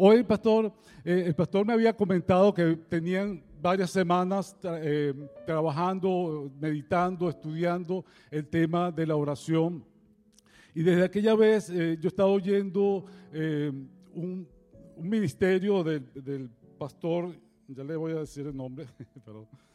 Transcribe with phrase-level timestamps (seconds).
[0.00, 0.72] Hoy, pastor,
[1.04, 5.12] eh, el pastor me había comentado que tenían varias semanas eh,
[5.44, 9.84] trabajando, meditando, estudiando el tema de la oración.
[10.72, 13.06] Y desde aquella vez eh, yo he estado oyendo
[14.14, 14.46] un,
[14.98, 17.34] ministerio del, pastor,
[17.66, 18.86] ya le voy a decir el nombre,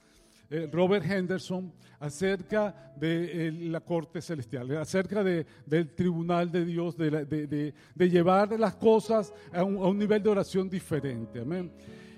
[0.72, 8.60] Robert Henderson, acerca de la corte celestial, acerca de, del tribunal de Dios, de, llevar
[8.60, 11.40] las cosas a un, a un, nivel de oración diferente.
[11.40, 11.72] Amén.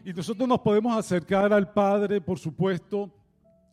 [0.03, 3.11] Y nosotros nos podemos acercar al Padre, por supuesto,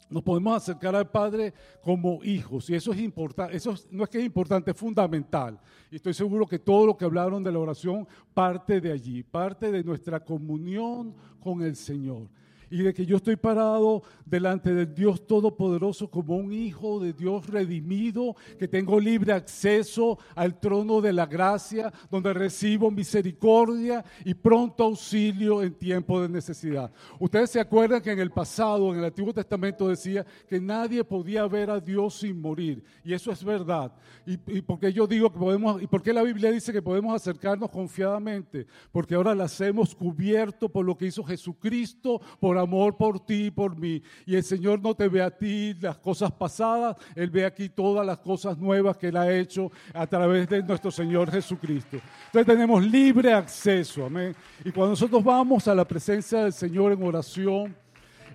[0.09, 2.70] nos podemos acercar al Padre como hijos.
[2.70, 5.59] Y eso es importante, eso no es que es importante, es fundamental.
[5.91, 9.73] Y estoy seguro que todo lo que hablaron de la oración parte de allí, parte
[9.73, 12.29] de nuestra comunión con el Señor
[12.73, 17.47] y de que yo estoy parado delante del Dios Todopoderoso como un hijo de Dios
[17.47, 24.85] redimido, que tengo libre acceso al trono de la gracia, donde recibo misericordia y pronto
[24.85, 26.91] auxilio en tiempo de necesidad.
[27.21, 31.47] Ustedes se acuerdan que en el pasado, en el Antiguo Testamento decía que nadie podía
[31.47, 33.93] ver a Dios sin morir, y eso es verdad.
[34.25, 37.69] Y, y porque yo digo que podemos, y porque la Biblia dice que podemos acercarnos
[37.69, 43.47] confiadamente, porque ahora las hemos cubierto por lo que hizo Jesucristo, por amor por ti
[43.47, 44.03] y por mí.
[44.27, 48.07] Y el Señor no te ve a ti las cosas pasadas, Él ve aquí todas
[48.07, 51.99] las cosas nuevas que Él ha hecho a través de nuestro Señor Jesucristo.
[52.27, 54.35] Entonces tenemos libre acceso, amén.
[54.65, 57.77] Y cuando nosotros vamos a la presencia del Señor en oración,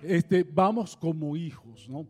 [0.02, 2.06] este, vamos como hijos, ¿no?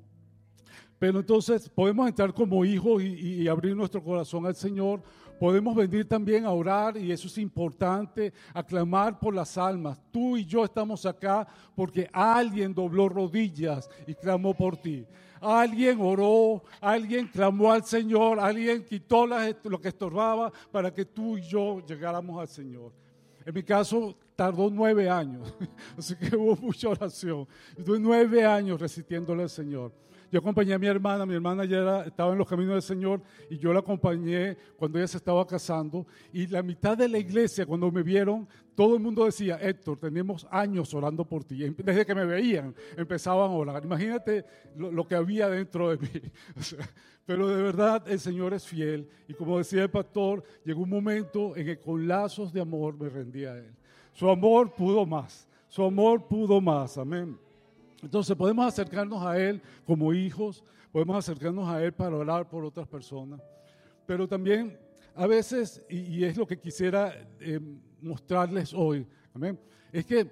[0.99, 5.01] Pero entonces podemos entrar como hijos y, y abrir nuestro corazón al Señor
[5.39, 10.01] Podemos venir también a orar y eso es importante, a clamar por las almas.
[10.11, 15.07] Tú y yo estamos acá porque alguien dobló rodillas y clamó por ti.
[15.41, 21.43] Alguien oró, alguien clamó al Señor, alguien quitó lo que estorbaba para que tú y
[21.43, 22.93] yo llegáramos al Señor.
[23.47, 25.55] En mi caso tardó nueve años,
[25.97, 27.47] así que hubo mucha oración.
[27.77, 29.93] Estuve nueve años resistiéndole al Señor.
[30.31, 33.57] Yo acompañé a mi hermana, mi hermana ya estaba en los caminos del Señor y
[33.57, 36.07] yo la acompañé cuando ella se estaba casando.
[36.33, 40.47] Y la mitad de la iglesia, cuando me vieron, todo el mundo decía, Héctor, tenemos
[40.51, 41.57] años orando por ti.
[41.71, 43.85] Desde que me veían, empezaban a orar.
[43.85, 44.45] Imagínate
[44.77, 46.23] lo, que había dentro de mí.
[47.27, 49.09] pero de verdad el Señor es fiel.
[49.29, 53.09] Y como decía el pastor, llegó un momento en que con lazos de amor me
[53.09, 53.75] rendí a Él.
[54.13, 55.49] Su amor pudo más.
[55.69, 56.99] Su amor pudo más.
[56.99, 57.39] Amén.
[58.03, 62.87] Entonces podemos acercarnos a Él como hijos, podemos acercarnos a Él para orar por otras
[62.87, 63.41] personas,
[64.07, 64.79] pero también
[65.15, 67.59] a veces, y, es lo que quisiera eh,
[68.01, 69.07] mostrarles hoy,
[69.93, 70.31] es que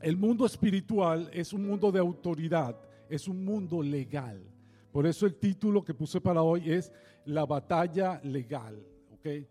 [0.00, 2.76] el mundo espiritual es un mundo de autoridad,
[3.08, 4.42] es un mundo legal.
[4.92, 6.92] Por eso el título que puse para hoy es
[7.24, 8.80] La batalla legal.
[9.14, 9.46] ¿okay?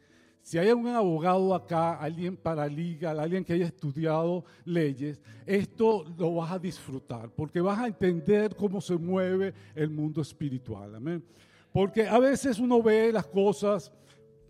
[0.45, 6.51] Si hay algún abogado acá, alguien paralegal, alguien que haya estudiado leyes, esto lo vas
[6.51, 10.93] a disfrutar, porque vas a entender cómo se mueve el mundo espiritual.
[10.93, 11.25] Amén.
[11.73, 13.91] Porque a veces uno ve las cosas,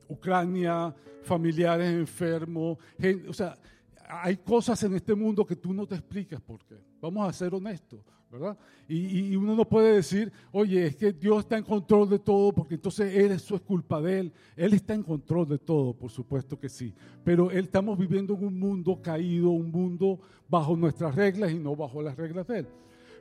[0.09, 2.77] Ucrania, familiares enfermos,
[3.29, 3.57] o sea,
[4.05, 6.75] hay cosas en este mundo que tú no te explicas por qué.
[6.99, 8.01] Vamos a ser honestos.
[8.87, 12.75] Y, uno no puede decir, oye, es que Dios está en control de todo, porque
[12.75, 14.33] entonces él, eso es culpa de Él.
[14.55, 16.93] Él está en control de todo, por supuesto que sí.
[17.23, 21.75] Pero él, estamos viviendo en un mundo caído, un mundo bajo nuestras reglas y no
[21.75, 22.67] bajo las reglas de Él.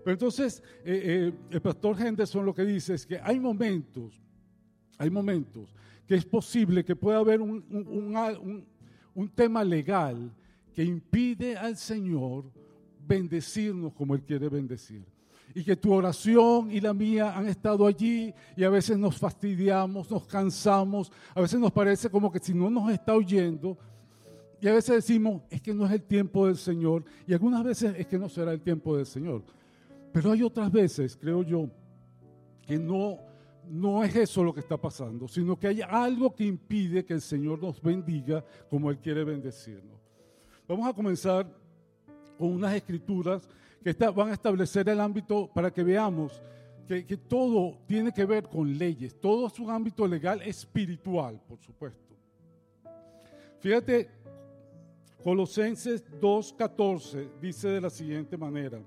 [0.05, 4.21] Pero entonces, eh, eh, el pastor Henderson lo que dice es que hay momentos,
[4.99, 5.75] hay momentos
[6.07, 8.67] que es posible que pueda haber un,
[9.35, 10.31] tema legal
[10.75, 12.45] que impide al Señor
[13.07, 15.05] bendecirnos como Él quiere bendecir.
[15.55, 20.11] Y que tu oración y la mía han estado allí y a veces nos fastidiamos,
[20.11, 23.79] nos cansamos, a veces nos parece como que si no nos está oyendo,
[24.61, 27.95] y a veces decimos, es que no es el tiempo del Señor, y algunas veces
[27.99, 29.43] es que no será el tiempo del Señor.
[30.11, 31.69] Pero hay otras veces, creo yo,
[32.67, 33.19] que no,
[33.69, 37.21] no es eso lo que está pasando, sino que hay algo que impide que el
[37.21, 40.01] Señor nos bendiga como Él quiere bendecirnos.
[40.67, 41.47] Vamos a comenzar
[42.39, 43.49] con unas escrituras
[43.83, 46.43] que van a establecer el ámbito para que veamos
[46.87, 51.59] que, que, todo tiene que ver con leyes, todo es un ámbito legal espiritual, por
[51.61, 52.15] supuesto.
[53.61, 54.11] Fíjate,
[55.23, 58.79] Colosenses 2.14 dice de la siguiente manera.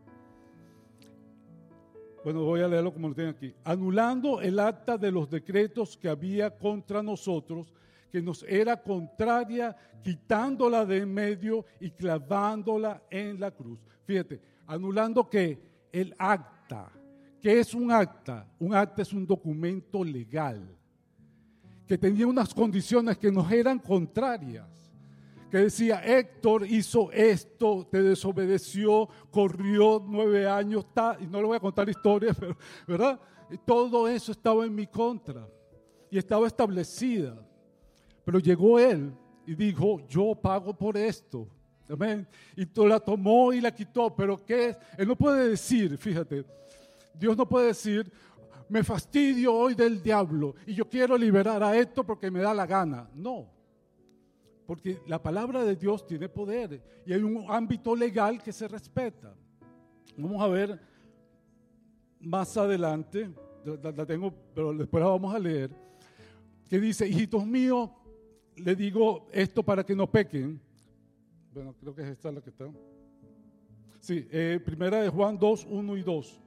[2.23, 3.55] Bueno, voy a leerlo como lo tengo aquí.
[3.63, 7.73] Anulando el acta de los decretos que había contra nosotros,
[8.17, 13.79] que nos era contraria, quitándola de en medio y clavándola en la cruz.
[14.05, 16.91] Fíjate, anulando que el acta,
[17.39, 18.47] ¿qué es un acta?
[18.57, 20.75] Un acta es un documento legal
[21.85, 24.67] que tenía unas condiciones que nos eran contrarias,
[25.51, 30.87] que decía, Héctor hizo esto, te desobedeció, corrió nueve años,
[31.19, 33.19] y no le voy a contar historias, pero, ¿verdad?
[33.63, 35.47] Todo eso estaba en mi contra
[36.09, 37.46] y estaba establecida.
[38.27, 39.13] Pero llegó él
[39.45, 41.47] y dijo, yo pago por esto.
[41.87, 42.27] Amén.
[42.57, 44.13] Y la tomó y la quitó.
[44.13, 44.77] Pero ¿qué es?
[44.97, 46.43] Él no puede decir, fíjate,
[47.17, 48.11] Dios no puede decir,
[48.67, 52.65] me fastidio hoy del diablo y yo quiero liberar a esto porque me da la
[52.65, 53.09] gana.
[53.15, 53.47] No.
[54.65, 59.33] Porque la palabra de Dios tiene poder y hay un ámbito legal que se respeta.
[60.17, 60.81] Vamos a ver
[62.19, 63.29] más adelante,
[63.63, 65.71] la, tengo, pero después la vamos a leer,
[66.69, 67.89] que dice, hijitos míos,
[68.57, 70.59] le digo esto para que no pequen.
[71.53, 72.65] Bueno, creo que es esta la que está.
[73.99, 76.41] Sí, eh, primera de Juan 2, 1 y 2.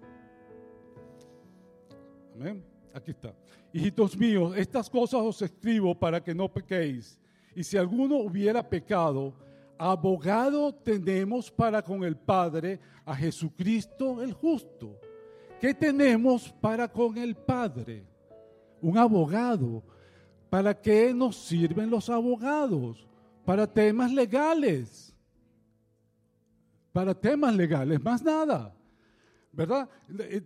[2.34, 2.64] Amén.
[2.92, 3.34] Aquí está.
[3.72, 7.20] Hijitos míos, estas cosas os escribo para que no pequéis.
[7.54, 9.34] Y si alguno hubiera pecado,
[9.78, 14.98] abogado tenemos para con el Padre a Jesucristo el justo.
[15.60, 18.04] ¿Qué tenemos para con el Padre?
[18.80, 19.82] Un abogado.
[20.50, 23.06] ¿Para qué nos sirven los abogados?
[23.44, 25.14] Para temas legales.
[26.92, 28.74] Para temas legales, más nada.
[29.52, 29.88] ¿Verdad?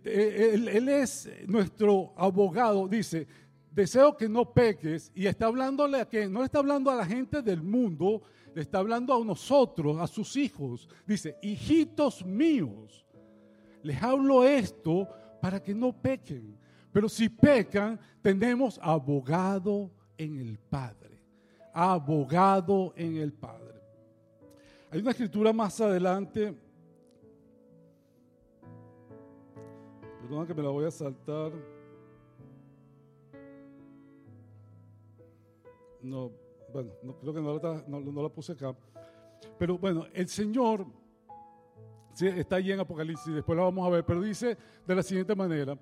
[0.03, 2.87] Él, es nuestro abogado.
[2.87, 3.27] Dice,
[3.71, 7.41] deseo que no peques y está hablándole a que no está hablando a la gente
[7.41, 8.21] del mundo,
[8.53, 10.87] le está hablando a nosotros, a sus hijos.
[11.07, 13.05] Dice, hijitos míos,
[13.81, 15.07] les hablo esto
[15.41, 16.57] para que no pequen.
[16.95, 21.19] Pero si pecan, tenemos abogado en el Padre.
[21.73, 23.81] Abogado en el Padre.
[24.89, 26.55] Hay una escritura más adelante.
[30.21, 31.51] Perdona que me la voy a saltar.
[36.01, 36.31] no,
[36.71, 38.73] bueno, no, creo que no la, puse acá.
[39.59, 40.85] Pero bueno, el Señor
[42.17, 44.57] está ahí en Apocalipsis, después la vamos a ver, pero dice
[44.87, 45.77] de la siguiente manera,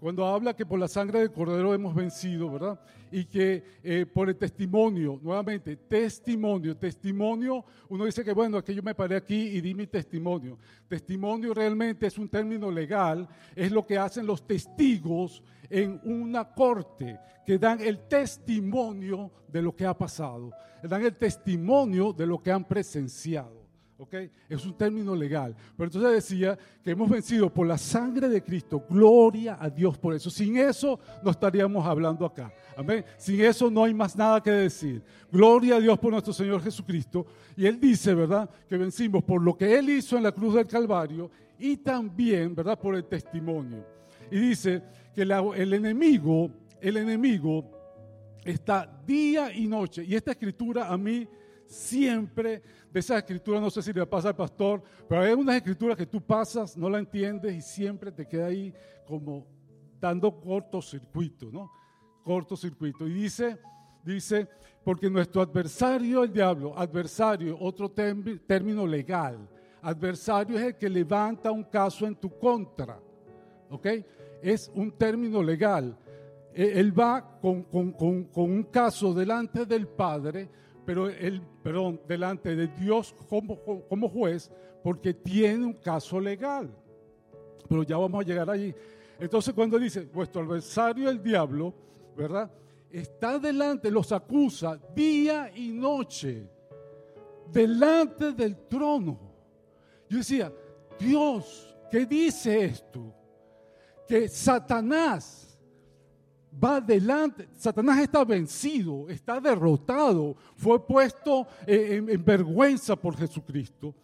[0.00, 2.78] cuando habla que por la sangre del cordero hemos vencido, ¿verdad?
[3.10, 8.74] Y que eh, por el testimonio, nuevamente, testimonio, testimonio, uno dice que bueno, es que
[8.74, 10.58] yo me paré aquí y di mi testimonio.
[10.88, 17.18] Testimonio realmente es un término legal, es lo que hacen los testigos en una corte,
[17.46, 20.50] que dan el testimonio de lo que ha pasado,
[20.82, 23.63] dan el testimonio de lo que han presenciado.
[24.48, 25.54] Es un término legal.
[25.76, 28.84] Pero entonces decía que hemos vencido por la sangre de Cristo.
[28.88, 30.30] Gloria a Dios por eso.
[30.30, 32.52] Sin eso no estaríamos hablando acá.
[32.76, 33.04] Amén.
[33.16, 35.02] Sin eso no hay más nada que decir.
[35.30, 37.24] Gloria a Dios por nuestro Señor Jesucristo.
[37.56, 38.50] Y Él dice, ¿verdad?
[38.68, 42.78] Que vencimos por lo que Él hizo en la cruz del Calvario y también, ¿verdad?
[42.78, 43.86] Por el testimonio.
[44.30, 44.82] Y dice
[45.14, 46.50] que el enemigo,
[46.80, 47.70] el enemigo
[48.44, 50.04] está día y noche.
[50.04, 51.28] Y esta escritura a mí
[51.74, 55.96] siempre de esas escrituras, no sé si le pasa al pastor, pero hay unas escrituras
[55.96, 58.72] que tú pasas, no la entiendes y siempre te queda ahí
[59.06, 59.46] como
[60.00, 61.70] dando cortocircuito, ¿no?
[62.22, 63.06] Cortocircuito.
[63.06, 63.58] Y dice,
[64.04, 64.48] dice,
[64.84, 69.48] porque nuestro adversario, el diablo, adversario, otro término legal,
[69.82, 72.98] adversario es el que levanta un caso en tu contra,
[73.70, 73.86] ¿ok?
[74.42, 75.98] Es un término legal.
[76.54, 80.48] E-, él va con, con, con, con un caso delante del Padre
[80.84, 83.58] pero él, perdón, delante de Dios como,
[83.88, 84.50] como juez,
[84.82, 86.70] porque tiene un caso legal.
[87.68, 88.74] Pero ya vamos a llegar allí.
[89.18, 91.74] Entonces cuando dice, vuestro adversario el diablo,
[92.16, 92.50] ¿verdad?
[92.90, 96.48] Está delante, los acusa día y noche,
[97.50, 99.18] delante del trono.
[100.08, 100.52] Yo decía,
[100.98, 103.12] Dios, ¿qué dice esto?
[104.06, 105.43] Que Satanás
[106.62, 107.48] va adelante.
[107.56, 113.94] Satanás está vencido, está derrotado, fue puesto eh, en, vergüenza por Jesucristo.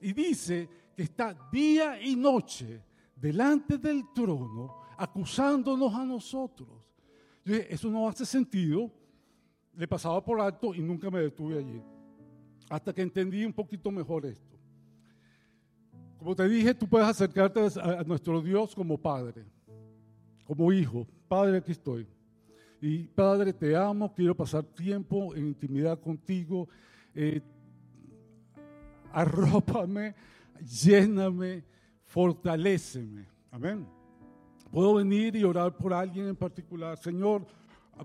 [0.00, 2.82] Y dice que está día y noche
[3.16, 6.68] delante del trono acusándonos a nosotros.
[7.44, 8.90] eso no hace sentido.
[9.74, 11.82] Le pasaba por alto y nunca me detuve allí.
[12.68, 14.58] Hasta que entendí un poquito mejor esto.
[16.18, 19.44] Como te dije, tú puedes acercarte a nuestro Dios como Padre,
[20.46, 22.06] como Hijo, Padre, aquí estoy.
[22.78, 26.68] Y Padre, te amo, quiero pasar tiempo en intimidad contigo.
[27.14, 27.40] Eh,
[29.10, 30.14] arrópame,
[30.60, 31.64] lléname,
[32.04, 33.24] fortaléceme.
[33.50, 33.86] Amén.
[34.70, 36.98] Puedo venir y orar por alguien en particular.
[36.98, 37.46] Señor,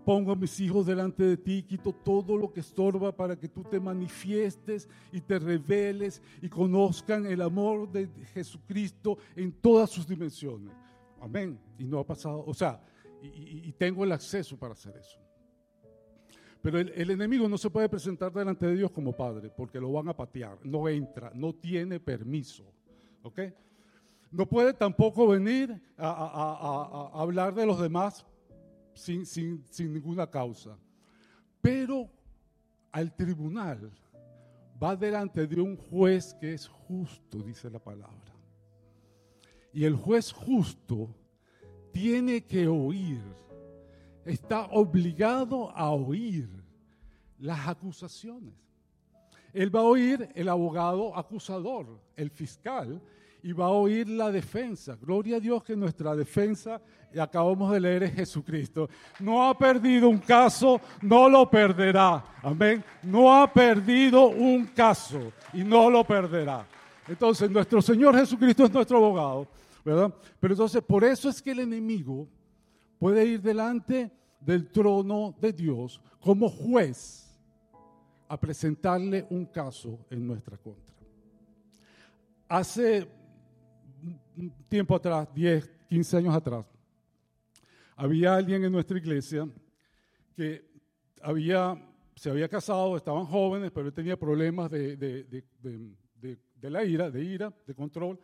[0.06, 3.62] pongo a mis hijos delante de ti, quito todo lo que estorba para que tú
[3.62, 10.72] te manifiestes y te reveles y conozcan el amor de Jesucristo en todas sus dimensiones.
[11.20, 11.60] Amén.
[11.78, 12.82] Y no ha pasado, o sea,
[13.22, 15.20] y, tengo el acceso para hacer eso.
[16.62, 20.10] Pero el, enemigo no se puede presentar delante de Dios como padre, porque lo van
[20.10, 20.58] a patear.
[20.64, 22.64] No entra, no tiene permiso.
[23.24, 23.40] ¿Ok?
[24.32, 28.26] No puede tampoco venir a, hablar de los demás
[28.94, 29.24] sin
[29.80, 30.78] ninguna causa.
[31.62, 32.10] Pero
[32.92, 33.92] al tribunal
[34.82, 38.34] va delante de un juez que es justo, dice la palabra.
[39.74, 41.16] Y el juez justo
[41.98, 43.20] tiene que oír,
[44.24, 46.48] está obligado a oír
[47.40, 48.54] las acusaciones.
[49.52, 53.02] Él va a oír el abogado acusador, el fiscal,
[53.42, 54.96] y va a oír la defensa.
[55.02, 56.80] Gloria a Dios que nuestra defensa,
[57.12, 58.88] y acabamos de leer, es Jesucristo.
[59.20, 62.24] No ha perdido un caso, no lo perderá.
[62.44, 62.84] Amén.
[63.02, 66.64] No ha perdido un caso y no lo perderá.
[67.08, 69.48] Entonces, nuestro Señor Jesucristo es nuestro abogado,
[70.40, 72.28] Pero entonces, por eso es que el enemigo
[73.00, 77.26] puede ir delante del trono de Dios como juez
[78.28, 80.94] a presentarle un caso en nuestra contra.
[82.50, 83.08] Hace
[84.36, 86.66] un tiempo atrás, 10, 15 años atrás,
[87.96, 89.48] había alguien en nuestra iglesia
[90.36, 90.70] que
[91.22, 91.82] había,
[92.16, 97.10] se había casado, estaban jóvenes, pero él tenía problemas de, de, de, de, la ira,
[97.10, 98.20] de ira, de control,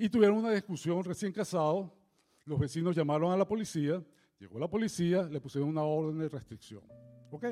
[0.00, 1.92] y tuvieron una discusión recién casado.
[2.44, 4.02] Los vecinos llamaron a la policía,
[4.38, 6.82] llegó la policía, le pusieron una orden de restricción.
[7.30, 7.46] ¿Ok?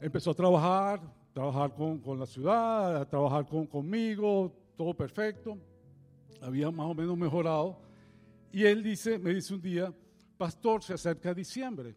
[0.00, 1.00] Empezó a trabajar,
[1.32, 5.56] trabajar con, con la ciudad, a trabajar con, conmigo, todo perfecto
[6.40, 7.78] había más o menos mejorado.
[8.52, 9.92] Y él dice, me dice un día,
[10.36, 11.94] pastor, se acerca diciembre.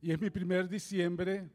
[0.00, 1.48] Y es mi primer diciembre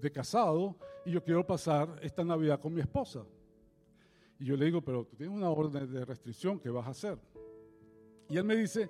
[0.00, 3.24] de casado y yo quiero pasar esta Navidad con mi esposa.
[4.40, 7.18] Y yo le digo, pero tú tienes una orden de restricción, ¿qué vas a hacer?
[8.28, 8.88] Y él me dice,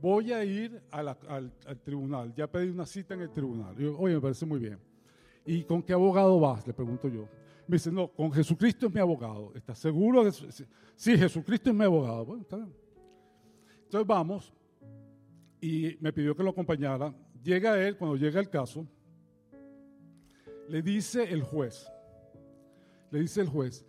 [0.00, 3.74] voy a ir al, al, tribunal, ya pedí una cita en el tribunal.
[3.78, 4.78] Y yo, oye, me parece muy bien.
[5.46, 6.66] ¿Y con qué abogado vas?
[6.66, 7.26] Le pregunto yo.
[7.66, 9.52] Me dice, no, con Jesucristo es mi abogado.
[9.54, 10.22] ¿Estás seguro?
[10.22, 12.26] De sí, Jesucristo es mi abogado.
[12.26, 12.74] Bueno, está bien.
[13.84, 14.52] Entonces vamos
[15.60, 17.14] y me pidió que lo acompañara.
[17.42, 18.86] Llega él, cuando llega el caso,
[20.68, 21.90] le dice el juez,
[23.10, 23.86] le dice el juez,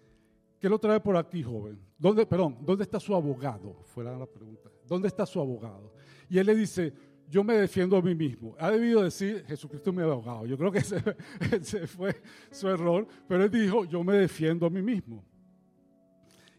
[0.62, 1.80] ¿qué lo trae por aquí, joven?
[1.98, 3.82] ¿Dónde, perdón, ¿dónde está su abogado?
[3.84, 4.70] Fuera la pregunta.
[4.88, 5.94] ¿Dónde está su abogado?
[6.30, 6.94] Y él le dice,
[7.28, 8.56] yo me defiendo a mí mismo.
[8.60, 10.46] Ha debido decir, Jesucristo es mi abogado.
[10.46, 10.80] Yo creo que
[11.52, 15.26] ese, fue su error, pero él dijo, yo me defiendo a mí mismo.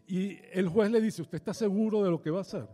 [0.05, 2.67] Y el juez le dice, ¿usted está seguro de lo que va a hacer?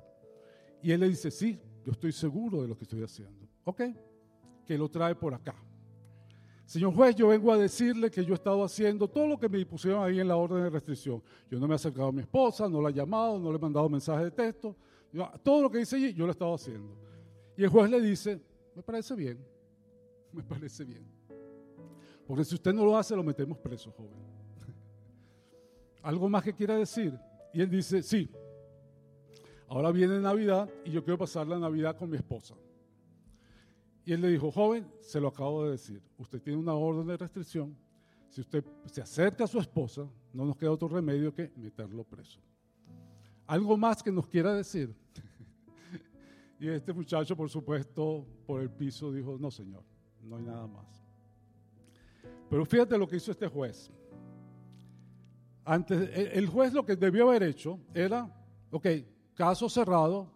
[0.82, 3.48] Y él le dice, sí, yo estoy seguro de lo que estoy haciendo.
[3.66, 3.82] Ok,
[4.66, 5.56] que lo trae por acá.
[6.70, 9.66] Señor juez, yo vengo a decirle que yo he estado haciendo todo lo que me
[9.66, 11.20] pusieron ahí en la orden de restricción.
[11.50, 13.60] Yo no me he acercado a mi esposa, no la he llamado, no le he
[13.60, 14.76] mandado mensaje de texto.
[15.42, 16.96] todo lo que dice allí, yo lo he estado haciendo.
[17.58, 18.40] Y el juez le dice,
[18.76, 19.44] me parece bien,
[20.32, 21.04] me parece bien.
[22.28, 24.20] Porque si usted no lo hace, lo metemos preso, joven.
[26.04, 27.18] ¿Algo más que quiera decir?
[27.52, 28.30] Y él dice, sí,
[29.70, 32.54] ahora viene Navidad y yo quiero pasar la Navidad con mi esposa.
[34.10, 37.16] Y él le dijo, joven, se lo acabo de decir, usted tiene una orden de
[37.16, 37.78] restricción.
[38.28, 42.40] Si usted se acerca a su esposa, no nos queda otro remedio que meterlo preso.
[43.46, 44.96] ¿Algo más que nos quiera decir?
[46.60, 49.84] Y este muchacho, por supuesto, por el piso dijo, no señor,
[50.24, 51.06] no hay nada más.
[52.50, 53.92] Pero fíjate lo que hizo este juez.
[55.64, 58.28] Antes, el juez lo que debió haber hecho era,
[58.72, 58.88] ok,
[59.36, 60.34] caso cerrado,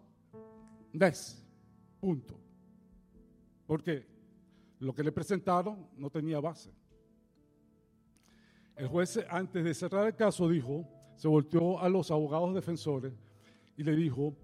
[0.92, 1.40] next,
[1.98, 2.43] punto.
[3.66, 4.06] Porque
[4.80, 6.70] lo que le presentaron no tenía base.
[8.76, 13.12] El juez, antes de cerrar el caso, dijo, se volteó a los abogados defensores
[13.76, 14.34] y le dijo,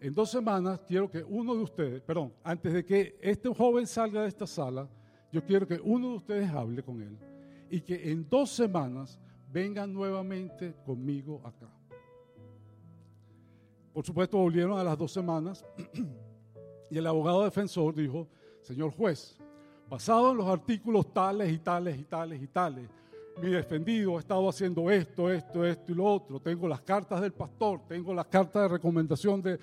[0.00, 4.22] en dos semanas quiero que uno de ustedes, perdón, antes de que este joven salga
[4.22, 4.88] de esta sala,
[5.32, 7.18] yo quiero que uno de ustedes hable con él
[7.68, 9.18] y que en dos semanas
[9.52, 11.68] venga nuevamente conmigo acá.
[13.92, 15.64] Por supuesto, volvieron a las dos semanas
[16.90, 18.28] y el abogado defensor dijo,
[18.62, 19.36] señor juez,
[19.88, 22.88] basado en los artículos tales y tales y tales y tales,
[23.40, 26.40] mi defendido ha estado haciendo esto, esto, esto y lo otro.
[26.40, 29.58] Tengo las cartas del pastor, tengo las cartas de recomendación de,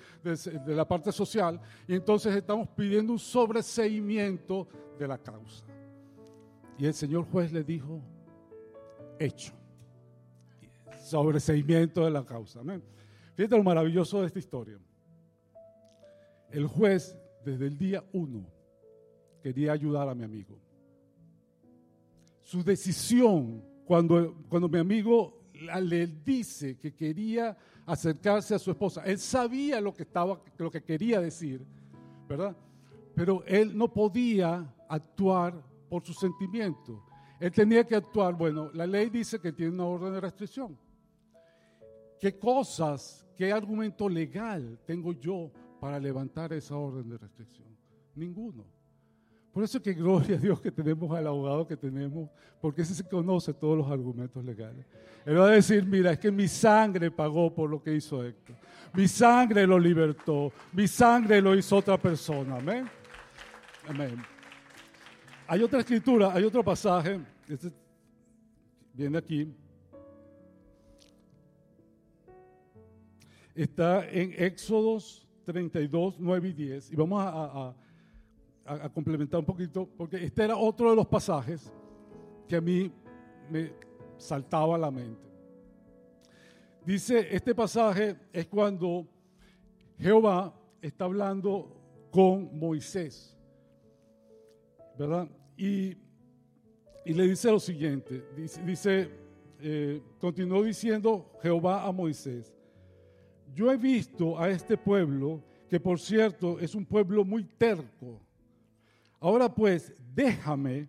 [0.66, 4.66] la parte social y entonces estamos pidiendo un sobreseimiento
[4.98, 5.64] de la causa.
[6.78, 8.00] Y el señor juez le dijo,
[9.18, 9.52] hecho.
[11.04, 12.60] Sobreseimiento de la causa.
[13.34, 14.78] Fíjate lo maravilloso de esta historia.
[16.50, 18.55] El juez desde el día uno
[19.42, 20.58] quería ayudar a mi amigo
[22.46, 25.50] su decisión cuando, cuando mi amigo
[25.82, 29.02] le dice que quería acercarse a su esposa.
[29.04, 31.66] Él sabía lo que, estaba, lo que quería decir,
[32.28, 32.56] ¿verdad?
[33.16, 37.00] Pero él no podía actuar por sus sentimientos.
[37.40, 40.78] Él tenía que actuar, bueno, la ley dice que tiene una orden de restricción.
[42.20, 45.50] ¿Qué cosas, qué argumento legal tengo yo
[45.80, 47.76] para levantar esa orden de restricción?
[48.14, 48.75] Ninguno.
[49.56, 52.28] Por eso que gloria a Dios que tenemos al abogado que tenemos,
[52.60, 54.84] porque ese se conoce todos los argumentos legales.
[55.24, 58.54] Él va a decir, mira, es que mi sangre pagó por lo que hizo Héctor.
[58.92, 60.52] Mi sangre lo libertó.
[60.74, 62.56] Mi sangre lo hizo otra persona.
[62.56, 62.86] Amén.
[63.88, 64.22] Amén.
[65.46, 67.72] Hay otra escritura, hay otro pasaje, este
[68.92, 69.54] viene aquí.
[73.54, 76.92] Está en Éxodos 32, 9 y 10.
[76.92, 77.85] Y vamos a, a
[78.92, 81.72] complementar un poquito, porque este era otro de los pasajes
[82.48, 82.92] que a mí
[83.50, 83.72] me
[84.16, 85.26] saltaba a la mente.
[86.84, 89.06] Dice, este pasaje es cuando
[89.98, 91.68] Jehová está hablando
[92.10, 93.36] con Moisés.
[94.98, 95.28] ¿verdad?
[95.56, 95.96] Y,
[97.04, 98.24] le dice lo siguiente,
[98.64, 99.08] dice,
[99.60, 102.52] eh, continuó diciendo Jehová a Moisés,
[103.54, 108.20] yo he visto a este pueblo, que por cierto es un pueblo muy terco.
[109.20, 110.88] Ahora pues, déjame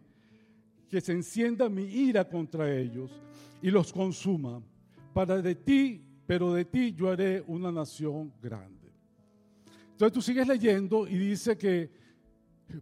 [0.89, 3.12] que se encienda mi ira contra ellos
[3.62, 4.62] y los consuma,
[5.13, 8.91] para de ti, pero de ti yo haré una nación grande.
[9.91, 11.89] Entonces tú sigues leyendo y dice que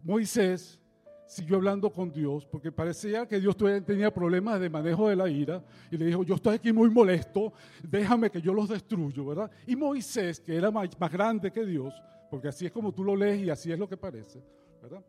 [0.04, 0.78] Moisés
[1.26, 5.64] siguió hablando con Dios, porque parecía que Dios tenía problemas de manejo de la ira,
[5.90, 9.50] y le dijo, yo estoy aquí muy molesto, déjame que yo los destruyo, ¿verdad?
[9.66, 11.94] Y Moisés, que era más, grande que Dios,
[12.30, 14.40] porque así es como tú lo lees y así es lo que parece,
[14.80, 15.02] ¿verdad?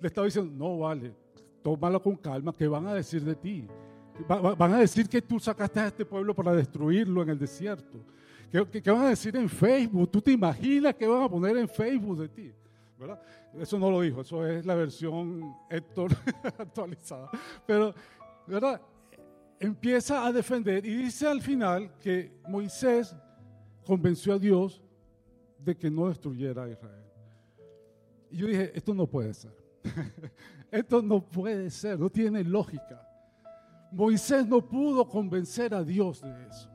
[0.00, 1.14] Le estaba diciendo, no vale,
[1.62, 3.66] tómalo con calma, ¿qué van a decir de ti?
[4.28, 7.98] van a decir que tú sacaste a este pueblo para destruirlo en el desierto.
[8.50, 10.10] ¿Qué, ¿Qué, van a decir en Facebook?
[10.10, 12.52] ¿Tú te imaginas qué van a poner en Facebook de ti?
[13.00, 13.22] ¿verdad?
[13.58, 16.10] Eso no lo dijo, eso es la versión Héctor
[16.58, 17.30] actualizada.
[17.66, 17.94] Pero,
[18.46, 18.80] ¿verdad?
[19.58, 23.16] Empieza a defender y dice al final que Moisés
[23.86, 24.82] convenció a Dios
[25.58, 27.04] de que no destruyera a Israel.
[28.30, 29.59] Y yo dije, esto no puede ser.
[30.70, 33.06] esto no puede ser, no tiene lógica.
[33.92, 36.70] Moisés no pudo convencer a Dios de eso.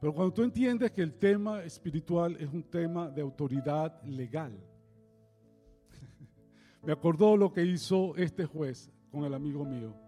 [0.00, 4.52] Pero cuando tú entiendes que el tema espiritual es un tema de autoridad legal,
[6.82, 10.07] me acordó lo que hizo este juez con el amigo mío.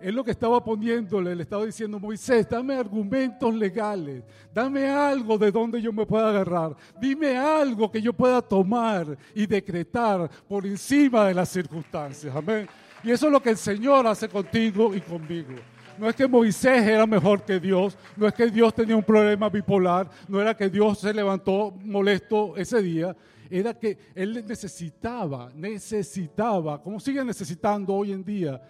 [0.00, 5.50] Él lo que estaba poniéndole, le estaba diciendo, Moisés, dame argumentos legales, dame algo de
[5.50, 11.26] donde yo me pueda agarrar, dime algo que yo pueda tomar y decretar por encima
[11.26, 12.34] de las circunstancias.
[12.34, 12.68] Amén.
[13.02, 15.54] Y eso es lo que el Señor hace contigo y conmigo.
[15.98, 19.48] No es que Moisés era mejor que Dios, no es que Dios tenía un problema
[19.48, 23.16] bipolar, no era que Dios se levantó molesto ese día,
[23.48, 28.60] era que él necesitaba, necesitaba, como sigue necesitando hoy en día,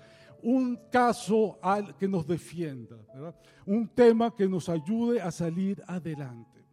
[0.46, 1.59] un caso
[1.98, 2.96] que nos defienda,
[3.66, 6.64] un tema que nos ayude a salir adelante.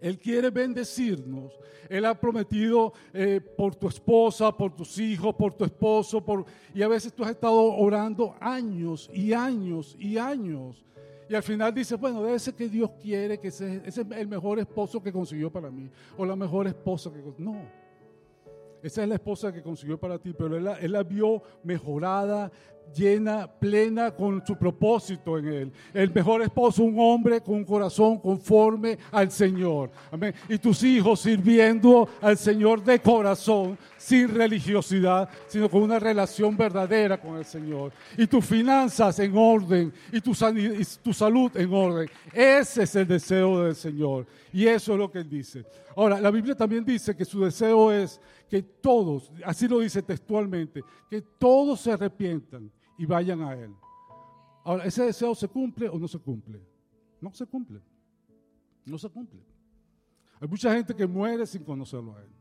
[0.00, 1.58] Él quiere bendecirnos.
[1.88, 6.44] Él ha prometido eh, por tu esposa, por tus hijos, por tu esposo, por...
[6.72, 10.84] y a veces tú has estado orando años y años y años
[11.28, 14.60] y al final dice, bueno, debe ser que Dios quiere que ese, es el mejor
[14.60, 15.90] esposo que consiguió para mí.
[16.16, 17.52] O la mejor esposa que consiguió.
[17.52, 17.86] No.
[18.82, 22.52] Esa es la esposa que consiguió para ti, pero él él la vio mejorada,
[22.94, 25.72] llena, plena con su propósito en él.
[25.92, 29.90] El mejor esposo, un hombre con un corazón conforme al Señor.
[30.10, 30.34] Amén.
[30.48, 37.20] Y tus hijos sirviendo al Señor de corazón, sin religiosidad, sino con una relación verdadera
[37.20, 37.92] con el Señor.
[38.16, 42.08] Y tus finanzas en orden y tu, salud en orden.
[42.32, 44.24] Ese es el deseo del Señor.
[44.52, 45.66] Y eso es lo que él dice.
[45.96, 50.84] Ahora, la Biblia también dice que su deseo es que todos, así lo dice textualmente,
[51.10, 53.74] que todos se arrepientan y vayan a Él.
[54.62, 56.60] Ahora, ¿ese deseo se cumple o no se cumple?
[57.20, 57.80] No se cumple.
[58.84, 59.40] No se cumple.
[60.40, 62.35] Hay mucha gente que muere sin conocerlo a Él.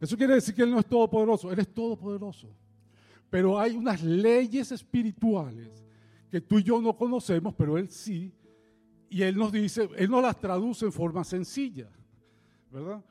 [0.00, 1.52] Eso quiere decir que Él no es todopoderoso.
[1.52, 2.48] Él es todopoderoso.
[3.28, 5.84] Pero hay unas leyes espirituales
[6.30, 8.32] que tú y yo no conocemos, pero Él sí.
[9.08, 11.88] Y Él nos dice, Él nos las traduce en forma sencilla.
[12.72, 13.04] ¿Verdad?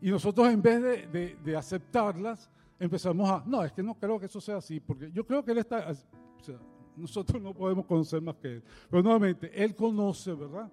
[0.00, 4.26] Y nosotros en vez de, de aceptarlas, empezamos a, no, es que no creo que
[4.26, 6.58] eso sea así, porque yo creo que Él está, o sea,
[6.96, 8.62] nosotros no podemos conocer más que Él.
[8.90, 10.70] Pero nuevamente, Él conoce, ¿verdad?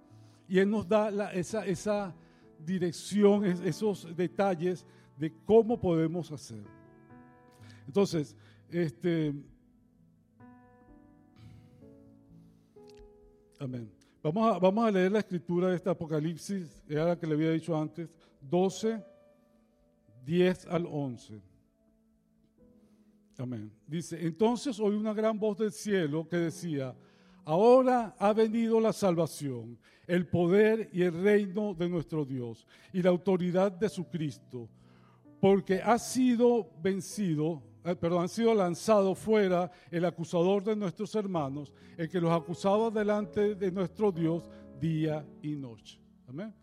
[0.47, 2.13] Y Él nos da esa, esa
[2.59, 4.85] dirección, esos detalles
[5.17, 6.63] de cómo podemos hacer.
[7.87, 8.35] Entonces,
[8.69, 9.33] este,
[13.59, 13.91] amén.
[14.23, 17.51] Vamos a, vamos a leer la escritura de este Apocalipsis, era la que le había
[17.51, 18.07] dicho antes,
[18.41, 19.03] 12,
[20.25, 21.41] 10 al 11.
[23.39, 23.71] Amén.
[23.87, 26.95] Dice, entonces oí una gran voz del cielo que decía,
[27.43, 33.09] ahora ha venido la salvación, el poder y el reino de nuestro Dios y la
[33.09, 34.69] autoridad de su Cristo,
[35.41, 41.73] porque ha sido vencido, eh, perdón, ha sido lanzado fuera el acusador de nuestros hermanos,
[41.97, 44.47] el que los acusaba delante de nuestro Dios
[44.79, 45.99] día y noche.
[46.27, 46.53] Amén.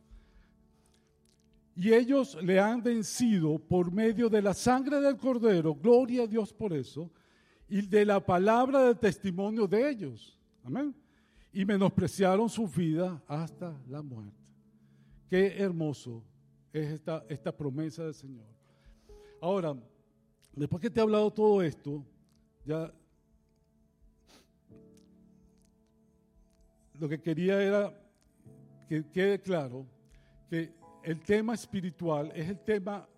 [1.74, 6.52] Y ellos le han vencido por medio de la sangre del cordero, gloria a Dios
[6.52, 7.10] por eso,
[7.68, 10.38] y de la palabra del testimonio de ellos.
[10.62, 10.94] Amén.
[11.52, 14.38] Y menospreciaron su vida hasta la muerte.
[15.28, 16.22] Qué hermoso
[16.72, 18.57] es esta, esta promesa del Señor.
[19.40, 19.76] Ahora,
[20.52, 22.04] después que te he hablado todo esto,
[22.64, 22.92] ya
[26.98, 27.94] lo que quería era
[28.88, 29.86] que quede claro
[30.50, 30.72] que
[31.04, 33.08] el tema espiritual es el tema,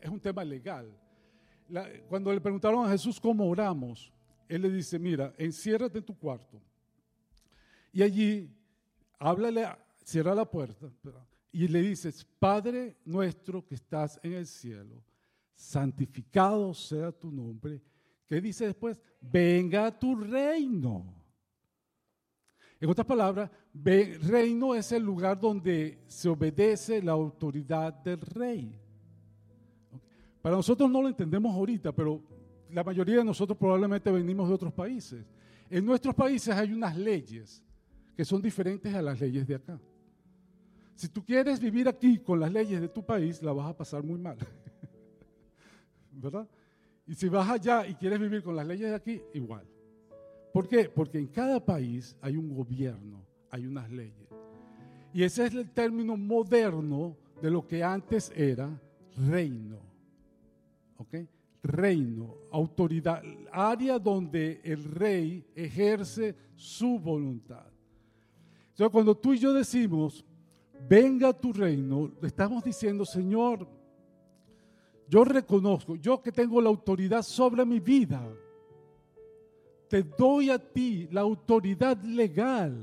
[0.00, 0.86] es un tema legal.
[2.08, 4.12] cuando le preguntaron a Jesús cómo oramos,
[4.48, 6.60] él le dice, mira, enciérrate en tu cuarto
[7.92, 8.50] y allí
[9.18, 9.66] háblale,
[10.04, 10.90] cierra la puerta
[11.50, 15.02] y le dices, Padre nuestro que estás en el cielo,
[15.54, 17.80] santificado sea tu nombre.
[18.26, 19.00] ¿Qué dice después?
[19.20, 21.14] Venga a tu reino.
[22.80, 28.78] En otras palabras, reino es el lugar donde se obedece la autoridad del rey.
[30.42, 32.22] Para nosotros no lo entendemos ahorita, pero
[32.70, 35.24] la mayoría de nosotros probablemente venimos de otros países.
[35.70, 37.62] En nuestros países hay unas leyes
[38.16, 39.80] que son diferentes a las leyes de acá.
[40.94, 44.02] Si tú quieres vivir aquí con las leyes de tu país, la vas a pasar
[44.02, 44.36] muy mal.
[46.14, 46.48] ¿Verdad?
[47.06, 49.66] Y si vas allá y quieres vivir con las leyes de aquí, igual.
[50.52, 50.88] ¿Por qué?
[50.88, 54.28] Porque en cada país hay un gobierno, hay unas leyes.
[55.12, 58.80] Y ese es el término moderno de lo que antes era
[59.16, 59.78] reino.
[60.96, 61.14] ¿Ok?
[61.62, 63.22] Reino, autoridad,
[63.52, 67.66] área donde el rey ejerce su voluntad.
[68.70, 70.24] Entonces, cuando tú y yo decimos,
[70.88, 73.68] venga tu reino, estamos diciendo, Señor,
[75.08, 78.26] yo reconozco, yo que tengo la autoridad sobre mi vida,
[79.88, 82.74] te doy a ti la autoridad legal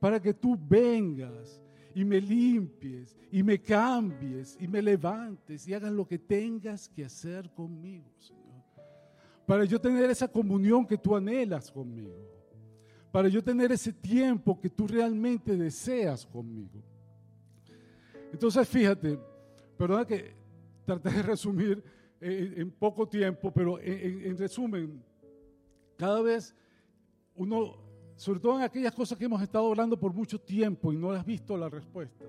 [0.00, 1.62] para que tú vengas
[1.94, 7.04] y me limpies y me cambies y me levantes y hagas lo que tengas que
[7.04, 8.42] hacer conmigo, Señor.
[9.46, 12.16] Para yo tener esa comunión que tú anhelas conmigo.
[13.10, 16.82] Para yo tener ese tiempo que tú realmente deseas conmigo.
[18.32, 19.18] Entonces, fíjate,
[19.76, 20.41] perdona que
[21.00, 21.82] traté de resumir
[22.20, 25.02] en, poco tiempo, pero en resumen,
[25.96, 26.54] cada vez
[27.34, 27.76] uno,
[28.16, 31.24] sobre todo en aquellas cosas que hemos estado hablando por mucho tiempo y no has
[31.24, 32.24] visto la respuesta,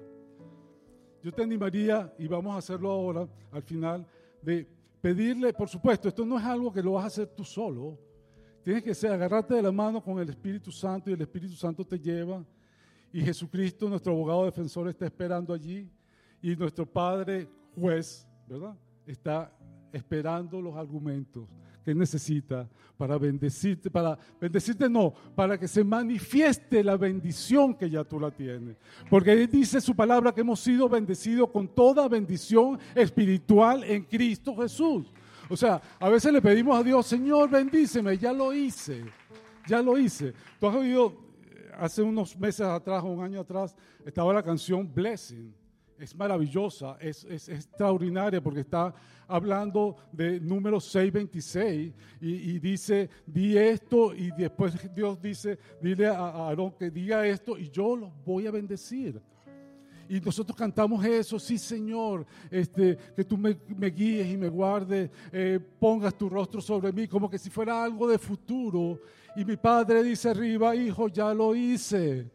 [1.23, 4.05] yo te animaría, y vamos a hacerlo ahora, al final,
[4.41, 4.67] de
[4.99, 7.97] pedirle, por supuesto, esto no es algo que lo vas a hacer tú solo.
[8.61, 11.85] Tienes que ser, agarrarte de la mano con el Espíritu Santo y el Espíritu Santo
[11.85, 12.45] te lleva.
[13.11, 15.89] Y Jesucristo, nuestro abogado defensor, está esperando allí.
[16.41, 18.27] Y nuestro Padre juez,
[19.05, 19.51] Está
[19.91, 21.47] esperando los argumentos
[21.83, 28.03] que necesita para bendecirte, para bendecirte no, para que se manifieste la bendición que ya
[28.03, 28.77] tú la tienes.
[29.09, 35.11] Porque dice su palabra que hemos sido bendecidos con toda bendición espiritual en Cristo Jesús.
[35.49, 39.03] O sea, a veces le pedimos a Dios, Señor, bendíceme, ya lo hice,
[39.67, 40.33] ya lo hice.
[40.59, 41.13] Tú has oído,
[41.51, 43.75] eh, hace unos meses atrás, un año atrás,
[44.05, 45.62] estaba la canción Blessing
[46.03, 48.93] es maravillosa, es, extraordinaria porque está
[49.27, 56.27] hablando de número 626 y, y, dice, di esto y después Dios dice, dile a
[56.27, 59.21] Aarón que diga esto y yo los voy a bendecir.
[60.09, 63.55] Y nosotros cantamos eso, sí Señor, este, que tú me,
[63.89, 68.07] guíes y me guardes, eh, pongas tu rostro sobre mí como que si fuera algo
[68.07, 68.99] de futuro.
[69.35, 72.29] Y mi padre dice arriba, hijo, ya lo hice.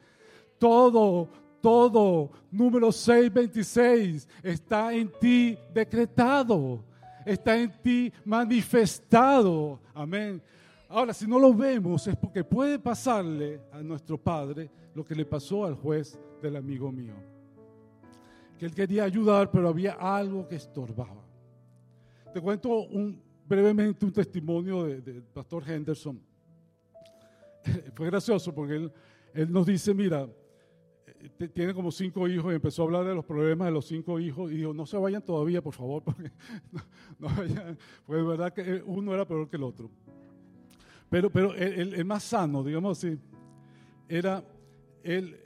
[0.58, 6.84] Todo, todo, número 626, está en ti decretado,
[7.24, 9.80] está en ti manifestado.
[9.94, 10.42] Amén.
[10.88, 15.26] Ahora, si no lo vemos es porque puede pasarle a nuestro Padre lo que le
[15.26, 17.14] pasó al juez del amigo mío.
[18.58, 21.22] Que él quería ayudar, pero había algo que estorbaba.
[22.32, 26.20] Te cuento un, brevemente un testimonio del pastor Henderson.
[27.94, 28.92] Fue gracioso porque él,
[29.34, 30.26] él nos dice, mira,
[31.52, 34.50] tiene como cinco hijos y empezó a hablar de los problemas de los cinco hijos
[34.52, 36.30] y dijo, no se vayan todavía, por favor, porque
[37.18, 39.90] no, vayan, porque es verdad que uno era peor que el otro.
[41.10, 43.18] Pero, pero el, el, más sano, digamos así,
[44.08, 44.44] era,
[45.02, 45.40] él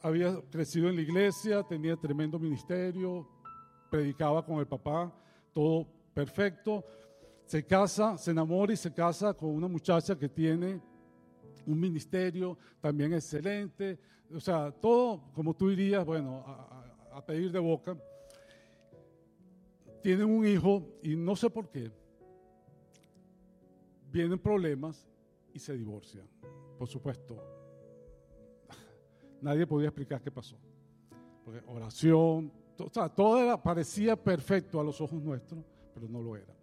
[0.00, 3.28] había crecido en la iglesia, tenía tremendo ministerio,
[3.90, 5.12] predicaba con el papá,
[5.52, 6.84] todo perfecto.
[7.44, 10.80] se casa, se enamora y se casa con una muchacha que tiene
[11.66, 13.98] un ministerio también excelente.
[14.34, 17.96] O sea, todo, como tú dirías, bueno, a, pedir de boca.
[20.02, 21.90] Tienen un hijo y no sé por qué.
[24.10, 25.08] Vienen problemas
[25.52, 26.26] y se divorcian.
[26.78, 27.36] Por supuesto,
[29.40, 30.56] nadie podía explicar qué pasó.
[31.44, 36.36] Porque oración, o sea, todo era, parecía perfecto a los ojos nuestros, pero no lo
[36.36, 36.54] era.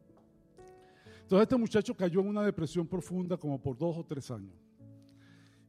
[1.29, 4.68] Entonces este muchacho cayó en una depresión profunda como por dos o tres años.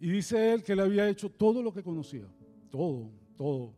[0.01, 2.25] Y dice él que él había hecho todo lo que conocía,
[2.71, 3.75] todo, todo.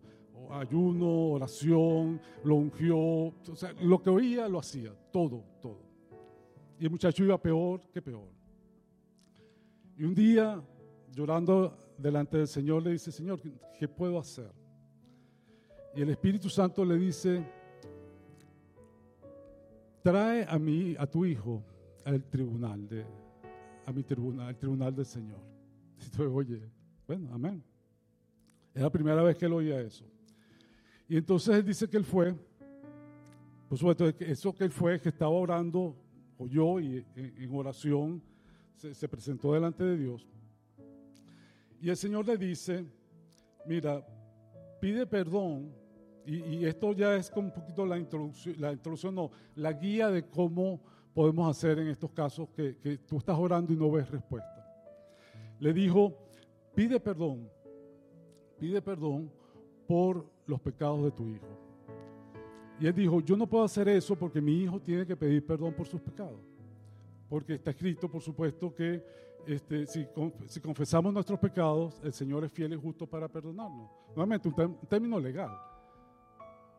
[0.51, 5.81] Ayuno, oración, lo ungió, o sea, lo que oía lo hacía, todo, todo.
[6.79, 8.29] Y el muchacho iba peor que peor.
[9.97, 10.63] Y un día,
[11.13, 13.41] llorando delante del Señor, le dice, Señor,
[13.79, 14.53] ¿qué puedo hacer?
[15.95, 17.45] Y el Espíritu Santo le dice,
[20.03, 21.63] trae a mí, a tu hijo,
[22.05, 23.05] al tribunal, de,
[23.87, 25.52] a mi tribunal, al tribunal del Señor.
[26.33, 26.61] Oye,
[27.07, 27.63] bueno, amén.
[28.75, 30.05] Es la primera vez que él oía eso.
[31.09, 32.35] Y entonces él dice que él fue,
[33.69, 35.97] por supuesto, eso que él fue, que estaba orando,
[36.39, 38.23] oyó y en, oración
[38.75, 40.27] se, se presentó delante de Dios.
[41.81, 42.87] Y el Señor le dice,
[43.67, 44.07] mira,
[44.81, 45.83] pide perdón
[46.25, 50.29] y, esto ya es como un poquito la introducción, la introducción, no, la guía de
[50.29, 50.81] cómo
[51.13, 54.62] podemos hacer en estos casos que, que tú estás orando y no ves respuesta.
[55.63, 56.13] Le dijo,
[56.75, 57.49] pide perdón,
[58.59, 59.31] pide perdón
[59.87, 61.47] por los pecados de tu hijo.
[62.81, 65.73] Y él dijo, yo no puedo hacer eso porque mi hijo tiene que pedir perdón
[65.73, 66.41] por sus pecados.
[67.29, 69.03] Porque está escrito, por supuesto, que
[69.47, 70.07] este, si,
[70.47, 73.89] si, confesamos nuestros pecados, el Señor es fiel y justo para perdonarnos.
[74.17, 75.51] Nuevamente, un término legal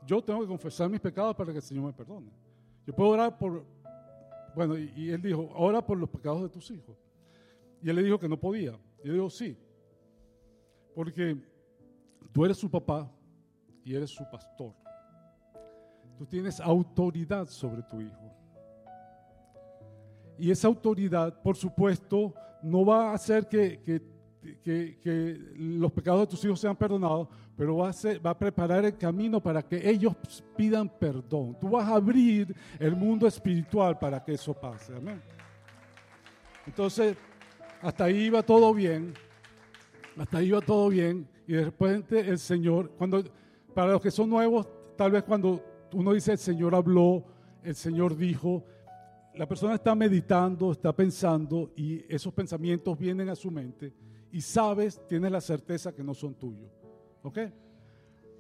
[0.06, 2.32] yo tengo que confesar mis pecados para que el Señor me perdone.
[2.86, 3.66] Yo puedo orar por,
[4.56, 6.98] bueno, y, él dijo, ora por los pecados de tus hijos.
[7.84, 8.80] Y él le dijo que no podía.
[9.04, 9.58] Y yo digo, sí,
[10.96, 11.38] porque
[12.32, 13.12] tú eres su papá
[13.84, 14.74] y eres su pastor.
[16.18, 18.32] Tú tienes autoridad sobre tu hijo.
[20.38, 24.14] Y esa autoridad, por supuesto, no va a hacer que, que
[24.64, 28.98] que, los pecados de tus hijos sean perdonados, pero va a, va a preparar el
[28.98, 30.14] camino para que ellos
[30.56, 31.58] pidan perdón.
[31.60, 34.96] Tú vas a abrir el mundo espiritual para que eso pase.
[34.96, 35.22] Amén.
[36.66, 37.16] Entonces,
[37.84, 39.14] hasta ahí iba todo bien.
[40.18, 41.28] Hasta ahí iba todo bien.
[41.46, 43.22] Y de repente el Señor, cuando,
[43.76, 47.26] para los que son nuevos, tal vez cuando uno dice el Señor habló,
[47.62, 48.64] el Señor dijo,
[49.36, 53.94] la persona está meditando, está pensando y esos pensamientos vienen a su mente
[54.32, 56.72] y sabes, tienes la certeza que no son tuyos.
[57.22, 57.40] ¿Ok?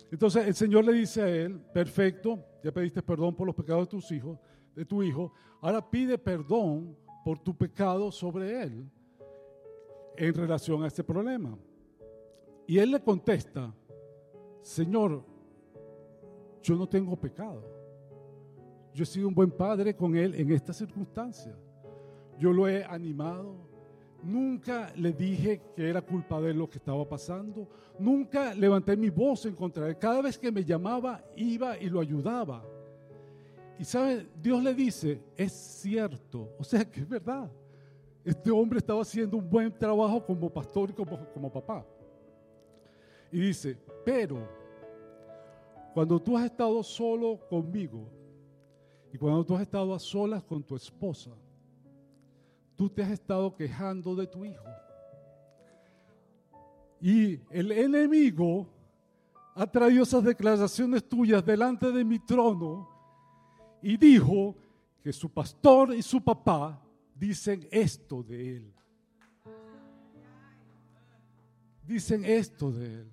[0.10, 3.92] Entonces el Señor le dice a él, perfecto, ya pediste perdón por los pecados de
[3.92, 4.40] tus hijos,
[4.74, 8.90] de tu hijo, ahora pide perdón por tu pecado sobre él
[10.16, 11.58] en relación a este problema.
[12.68, 13.74] Y él le contesta,
[14.62, 15.24] Señor,
[16.62, 17.64] yo no tengo pecado.
[18.94, 21.56] Yo he sido un buen padre con él en esta circunstancia.
[22.40, 23.56] Yo lo he animado,
[24.24, 27.68] Nunca le dije que era culpa de lo que estaba pasando.
[28.00, 29.98] Nunca levanté mi voz en contra de él.
[29.98, 32.64] Cada vez que me llamaba, iba y lo ayudaba.
[33.78, 36.56] Y sabe, Dios le dice, es cierto.
[36.58, 37.52] O sea que es verdad.
[38.24, 41.86] Este hombre estaba haciendo un buen trabajo como pastor y como, como papá.
[43.32, 44.48] Y dice, pero
[45.94, 48.08] cuando tú has estado solo conmigo
[49.12, 51.32] y cuando tú has estado a solas con tu esposa,
[52.76, 54.64] tú te has estado quejando de tu hijo.
[57.02, 58.68] Y el enemigo
[59.56, 62.90] ha traído esas declaraciones tuyas delante de mi trono
[63.82, 64.56] y dijo
[65.04, 66.83] que su pastor y su papá
[67.16, 68.74] dicen esto de él.
[71.86, 73.12] Dicen esto de él.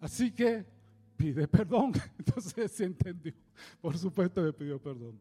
[0.00, 0.64] Así que
[1.16, 1.92] pide perdón.
[2.18, 3.32] Entonces se entendió.
[3.80, 5.20] Por supuesto le pidió perdón.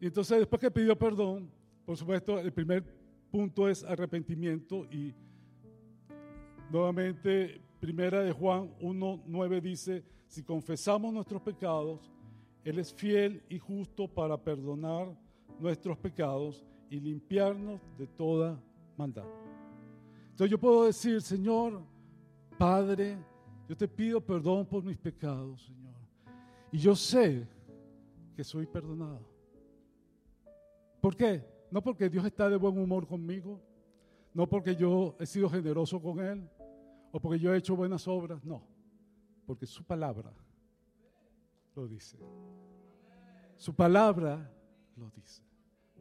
[0.00, 1.50] Y entonces después que pidió perdón,
[1.84, 2.82] por supuesto, el primer
[3.30, 5.14] punto es arrepentimiento y
[6.70, 12.10] nuevamente, primera de Juan 1.9 dice, si confesamos nuestros pecados,
[12.64, 15.14] Él es fiel y justo para perdonar
[15.60, 18.60] nuestros pecados y limpiarnos de toda
[18.96, 19.26] maldad.
[20.30, 21.82] Entonces yo puedo decir, Señor,
[22.58, 23.18] Padre,
[23.68, 25.94] yo te pido perdón por mis pecados, Señor.
[26.72, 27.46] Y yo sé
[28.34, 29.20] que soy perdonado.
[31.00, 31.44] ¿Por qué?
[31.70, 33.60] No porque Dios está de buen humor conmigo,
[34.34, 36.48] no porque yo he sido generoso con Él,
[37.12, 38.62] o porque yo he hecho buenas obras, no,
[39.46, 40.32] porque su palabra
[41.74, 42.18] lo dice.
[43.56, 44.50] Su palabra
[44.96, 45.49] lo dice.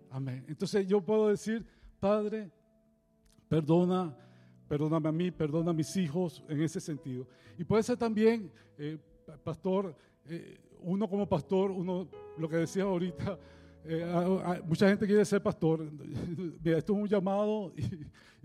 [0.09, 0.43] Amén.
[0.47, 1.65] Entonces yo puedo decir,
[1.99, 2.49] Padre,
[3.47, 4.15] perdona,
[4.67, 7.27] perdóname a mí, perdona a mis hijos en ese sentido.
[7.57, 8.97] Y puede ser también, eh,
[9.43, 9.95] pastor,
[10.25, 13.37] eh, uno como pastor, uno, lo que decía ahorita,
[13.85, 15.81] eh, mucha gente quiere ser pastor.
[16.63, 17.83] Mira, esto es un llamado y,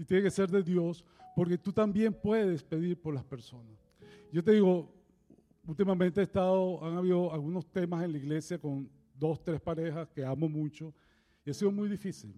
[0.03, 3.79] y, tiene que ser de Dios, porque tú también puedes pedir por las personas.
[4.33, 4.93] Yo te digo,
[5.67, 10.25] últimamente he estado, han habido algunos temas en la iglesia con dos, tres parejas que
[10.25, 10.93] amo mucho
[11.45, 12.35] y ha sido muy difícil.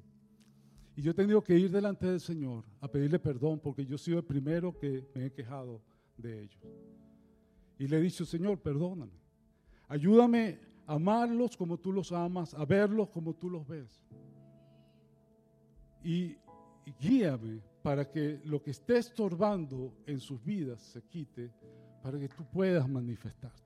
[0.97, 3.99] Y yo he tenido que ir delante del Señor a pedirle perdón porque yo he
[3.99, 5.83] sido el primero que me he quejado
[6.17, 6.63] de ellos.
[7.79, 9.13] Y le he dicho, Señor, perdóname.
[9.89, 14.03] Ayúdame a amarlos como tú los amas, a verlos como tú los ves.
[16.03, 16.37] Y,
[17.01, 21.53] guíame para que lo que esté estorbando en sus vidas se quite,
[22.03, 23.63] para que tú puedas manifestarte.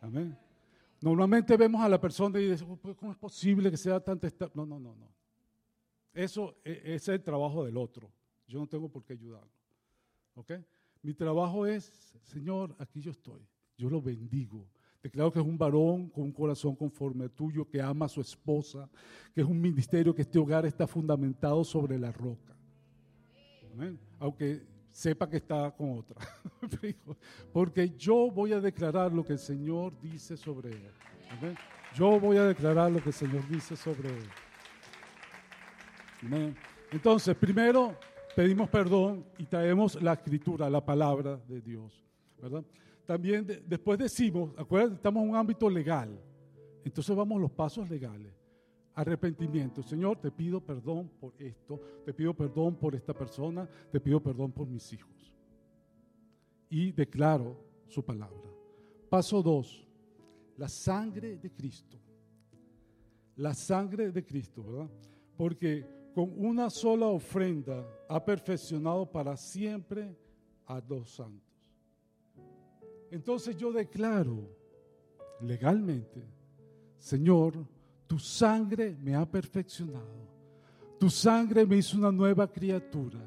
[0.00, 0.36] Amén.
[1.04, 4.18] Normalmente vemos a la persona y decimos, pues, ¿cómo es posible que sea tan
[4.54, 5.12] No, no, no, no.
[6.14, 8.10] Eso e, es el trabajo del otro.
[8.48, 9.52] Yo no tengo por qué ayudarlo.
[10.34, 10.52] ¿Ok?
[11.02, 13.46] Mi trabajo es, Señor, aquí yo estoy.
[13.76, 14.66] Yo lo bendigo.
[15.02, 18.22] Declaro que es un varón con un corazón conforme al tuyo, que ama a su
[18.22, 18.88] esposa,
[19.34, 22.56] que es un ministerio que este hogar está fundamentado sobre la roca.
[24.18, 24.62] Aunque
[24.94, 26.16] sepa que está con otra.
[27.52, 30.88] Porque yo voy a declarar lo que el Señor dice sobre él.
[31.96, 34.28] Yo voy a declarar lo que el Señor dice sobre él.
[36.92, 37.98] Entonces, primero
[38.36, 42.04] pedimos perdón y traemos la escritura, la palabra de Dios.
[43.04, 46.16] También después decimos, acuérdense, estamos en un ámbito legal.
[46.84, 48.32] Entonces vamos a los pasos legales
[48.94, 49.82] arrepentimiento.
[49.82, 54.52] Señor, te pido perdón por esto, te pido perdón por esta persona, te pido perdón
[54.52, 55.34] por mis hijos.
[56.70, 58.50] Y declaro su palabra.
[59.08, 59.86] Paso dos,
[60.56, 61.98] la sangre de Cristo.
[63.36, 64.90] La sangre de Cristo, ¿verdad?
[65.36, 70.16] Porque con una sola ofrenda ha perfeccionado para siempre
[70.66, 71.42] a dos santos.
[73.10, 74.48] Entonces yo declaro
[75.40, 76.22] legalmente,
[76.98, 77.66] Señor,
[78.06, 80.24] tu sangre me ha perfeccionado.
[80.98, 83.18] Tu sangre me hizo una nueva criatura.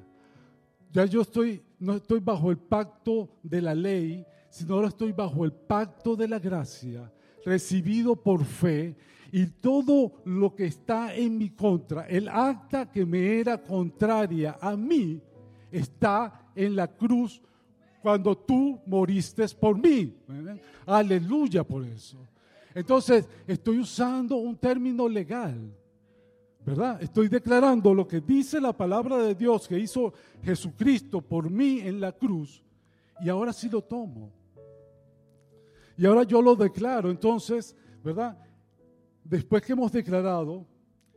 [0.92, 5.46] Ya yo estoy, no estoy bajo el pacto de la ley, sino ahora estoy bajo
[5.46, 7.12] el pacto de la gracia,
[7.46, 8.96] recibido por fe.
[9.32, 14.76] Y todo lo que está en mi contra, el acta que me era contraria a
[14.78, 15.22] mí,
[15.70, 17.42] está en la cruz
[18.02, 20.16] cuando tú moriste por mí.
[20.86, 22.18] Aleluya por eso.
[22.78, 25.76] Entonces, estoy usando un término legal,
[26.64, 27.02] ¿verdad?
[27.02, 30.14] Estoy declarando lo que dice la palabra de Dios que hizo
[30.44, 32.64] Jesucristo por mí en la cruz
[33.20, 34.32] y ahora sí lo tomo.
[35.98, 37.10] Y ahora yo lo declaro.
[37.10, 38.38] Entonces, ¿verdad?
[39.24, 40.64] Después que hemos declarado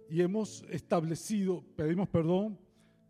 [0.08, 2.58] y hemos establecido, pedimos perdón,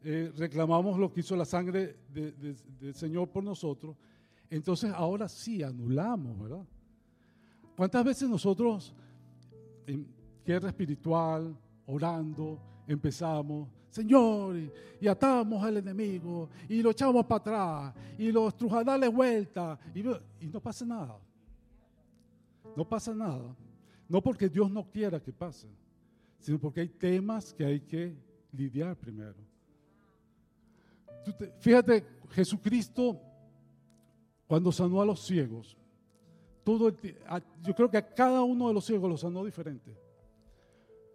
[0.03, 3.97] eh, reclamamos lo que hizo la sangre del Señor por nosotros,
[4.49, 6.67] entonces ahora sí anulamos, ¿verdad?
[7.81, 8.95] ¿Cuántas veces nosotros
[9.87, 10.07] en
[10.45, 14.55] guerra espiritual, orando, empezamos, Señor,
[15.01, 18.53] y, atamos al enemigo, y lo echamos para atrás, y lo
[18.85, 20.01] dale vuelta, y,
[20.45, 21.19] y no pasa nada?
[22.77, 23.57] No pasa nada.
[24.11, 25.67] No porque Dios no quiera que pase,
[26.39, 28.15] sino porque hay temas que hay que
[28.53, 29.39] lidiar primero.
[31.61, 33.19] Fíjate, Jesucristo,
[34.47, 35.79] cuando sanó a los ciegos,
[36.79, 39.97] yo creo que a cada uno de los ciegos los sanó diferente.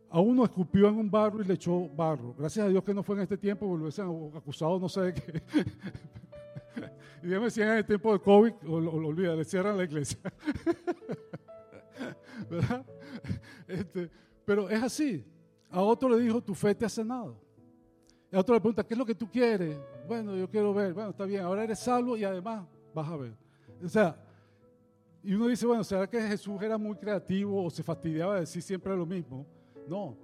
[0.09, 2.33] A uno escupió en un barro y le echó barro.
[2.37, 5.01] Gracias a Dios que no fue en este tiempo, porque lo hubiesen acusado no sé
[5.11, 5.43] de qué.
[7.23, 9.83] y ya me decían en el tiempo de COVID, o lo, olvida, le cierran la
[9.83, 10.19] iglesia.
[12.49, 12.85] ¿Verdad?
[13.67, 14.09] Este,
[14.45, 15.25] pero es así.
[15.69, 17.37] A otro le dijo, tu fe te ha sanado.
[18.31, 19.77] Y a otro le pregunta, ¿qué es lo que tú quieres?
[20.07, 20.93] Bueno, yo quiero ver.
[20.93, 23.33] Bueno, está bien, ahora eres salvo y además vas a ver.
[23.83, 24.15] O sea,
[25.25, 28.61] y uno dice, bueno, ¿será que Jesús era muy creativo o se fastidiaba de decir
[28.61, 29.43] siempre lo mismo?
[29.87, 30.15] No,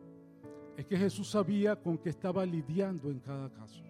[0.77, 3.81] es que Jesús sabía con qué estaba lidiando en cada caso.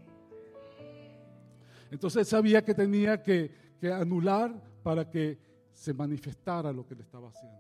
[1.92, 3.52] Entonces sabía que tenía que,
[3.94, 5.38] anular para que
[5.74, 7.58] se manifestara lo que le estaba haciendo.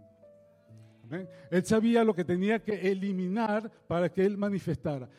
[1.49, 5.09] Él sabía lo que tenía que eliminar para que él manifestara.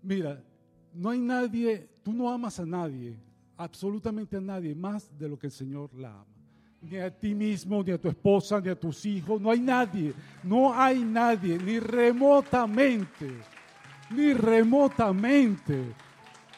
[0.00, 0.42] Mira,
[0.94, 3.18] no hay nadie, tú no amas a nadie,
[3.58, 6.31] absolutamente a nadie, más de lo que el Señor la ama
[6.82, 9.40] ni a ti mismo, ni a tu esposa, ni a tus hijos.
[9.40, 10.12] No hay nadie,
[10.42, 13.30] no hay nadie, ni remotamente,
[14.10, 15.94] ni remotamente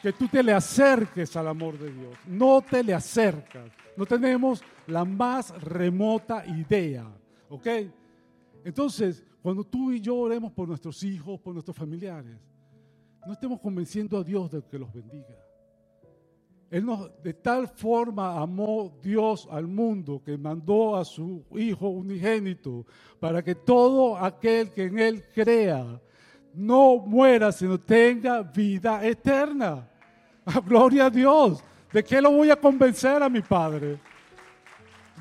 [0.01, 2.17] que tú te le acerques al amor de Dios.
[2.27, 3.71] No te le acercas.
[3.97, 7.07] No tenemos la más remota idea.
[7.49, 7.67] ¿Ok?
[8.63, 12.37] Entonces, cuando tú y yo oremos por nuestros hijos, por nuestros familiares,
[13.25, 15.44] no estemos convenciendo a Dios de que los bendiga.
[16.71, 22.85] Él nos, de tal forma amó Dios al mundo que mandó a su Hijo unigénito
[23.19, 26.01] para que todo aquel que en Él crea
[26.53, 29.87] no muera, sino tenga vida eterna.
[30.65, 31.63] Gloria a Dios.
[31.91, 33.99] ¿De qué lo voy a convencer a mi Padre?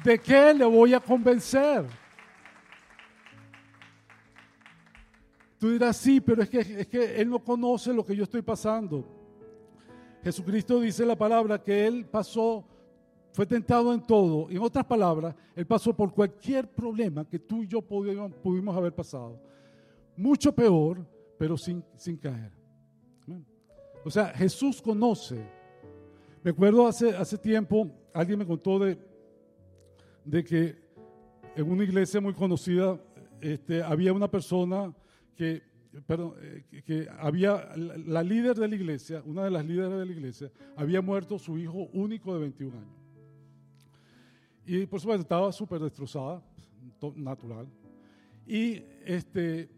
[0.02, 1.84] ¿De qué le voy a convencer?
[5.58, 8.42] Tú dirás, sí, pero es que, es que Él no conoce lo que yo estoy
[8.42, 9.13] pasando.
[10.24, 12.64] Jesucristo dice la palabra que Él pasó,
[13.32, 14.48] fue tentado en todo.
[14.48, 19.38] En otras palabras, Él pasó por cualquier problema que tú y yo pudimos, haber pasado.
[20.16, 21.06] Mucho peor,
[21.36, 22.52] pero sin, sin caer.
[24.02, 25.46] O sea, Jesús conoce.
[26.42, 28.98] Me acuerdo hace, hace tiempo, alguien me contó de,
[30.24, 30.76] de que
[31.54, 32.98] en una iglesia muy conocida
[33.42, 34.90] este, había una persona
[35.36, 35.62] que
[36.06, 40.12] perdón, eh, que había la líder de la iglesia, una de las líderes de la
[40.12, 43.04] iglesia, había muerto su hijo único de 21 años.
[44.66, 46.42] Y por supuesto estaba súper destrozada,
[47.16, 47.66] natural.
[48.46, 49.68] Y este,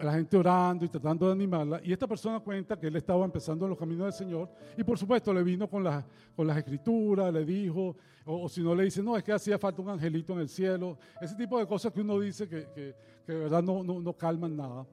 [0.00, 1.80] la gente orando y tratando de animarla.
[1.84, 4.48] Y esta persona cuenta que él estaba empezando en los caminos del Señor.
[4.76, 6.04] Y por supuesto le vino con, las
[6.34, 9.82] con las escrituras, le dijo, o, si no le dice, no, es que hacía falta
[9.82, 10.98] un angelito en el cielo.
[11.20, 12.94] Ese tipo de cosas que uno dice que, que,
[13.26, 14.86] que de verdad no, no, no, calman nada.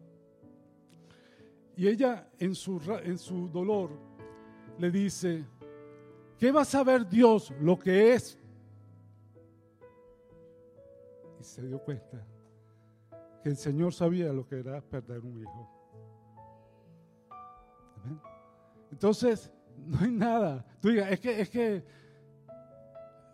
[1.76, 3.92] Y ella en su, en su dolor
[4.78, 5.46] le dice,
[6.38, 8.38] ¿qué va a saber Dios lo que es?
[11.40, 12.26] Y se dio cuenta
[13.42, 15.70] que el Señor sabía lo que era perder un hijo.
[18.92, 19.52] Entonces,
[19.86, 20.66] no hay nada.
[20.82, 21.84] Tú digas, es que, es que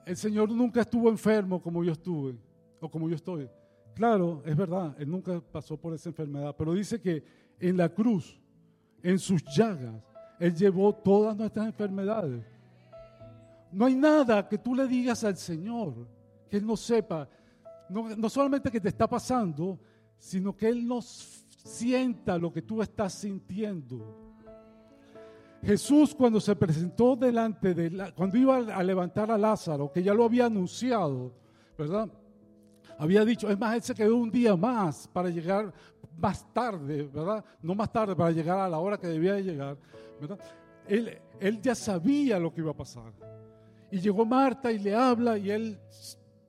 [0.06, 2.38] el Señor nunca estuvo enfermo como yo estuve
[2.80, 3.50] o como yo estoy.
[3.96, 7.24] Claro, es verdad, Él nunca pasó por esa enfermedad, pero dice que
[7.60, 8.40] en la cruz,
[9.02, 10.04] en sus llagas,
[10.40, 12.44] Él llevó todas nuestras enfermedades.
[13.72, 15.94] No hay nada que tú le digas al Señor
[16.50, 17.28] que Él no sepa,
[17.90, 19.80] no, no solamente que te está pasando,
[20.18, 24.26] sino que Él nos sienta lo que tú estás sintiendo.
[25.64, 30.14] Jesús cuando se presentó delante de, la, cuando iba a levantar a Lázaro, que ya
[30.14, 31.34] lo había anunciado,
[31.78, 32.08] ¿verdad?
[33.00, 35.74] Había dicho, es más, Él se quedó un día más para llegar
[36.18, 37.44] más tarde, ¿verdad?
[37.62, 39.78] No más tarde, para llegar a la hora que debía de llegar,
[40.22, 40.40] ¿verdad?
[40.88, 43.12] Él, él ya sabía lo que iba a pasar.
[43.92, 45.80] Y llegó Marta y le habla y él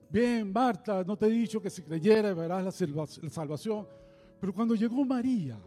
[0.09, 3.87] bien, Marta, no te he dicho que si creyera verás la salvación.
[4.39, 5.59] Pero cuando llegó María,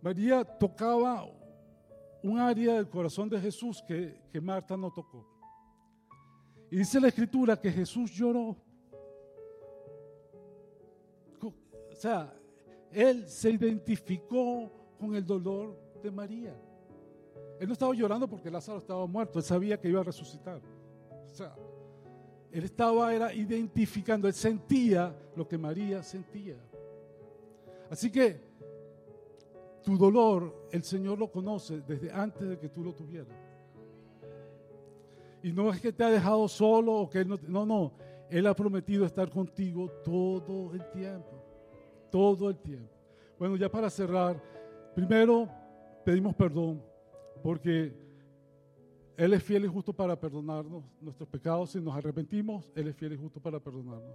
[0.00, 1.26] María tocaba
[2.22, 5.26] un área del corazón de Jesús que, que Marta no tocó.
[6.70, 8.56] Y dice la escritura que Jesús lloró.
[11.40, 12.32] O sea,
[12.92, 16.54] él se identificó con el dolor de María.
[17.58, 20.60] Él no estaba llorando porque Lázaro estaba muerto, él sabía que iba a resucitar.
[21.26, 21.56] O sea,
[22.52, 26.56] él estaba era identificando, él sentía lo que María sentía.
[27.90, 28.40] Así que
[29.82, 33.36] tu dolor, el Señor lo conoce desde antes de que tú lo tuvieras.
[35.42, 37.92] Y no es que te ha dejado solo o que él no, no, no,
[38.28, 41.42] Él ha prometido estar contigo todo el tiempo,
[42.10, 42.92] todo el tiempo.
[43.38, 44.42] Bueno, ya para cerrar,
[44.94, 45.48] primero
[46.04, 46.82] pedimos perdón
[47.42, 48.07] porque
[49.18, 51.72] él es fiel y justo para perdonarnos nuestros pecados.
[51.72, 54.14] Si nos arrepentimos, Él es fiel y justo para perdonarnos.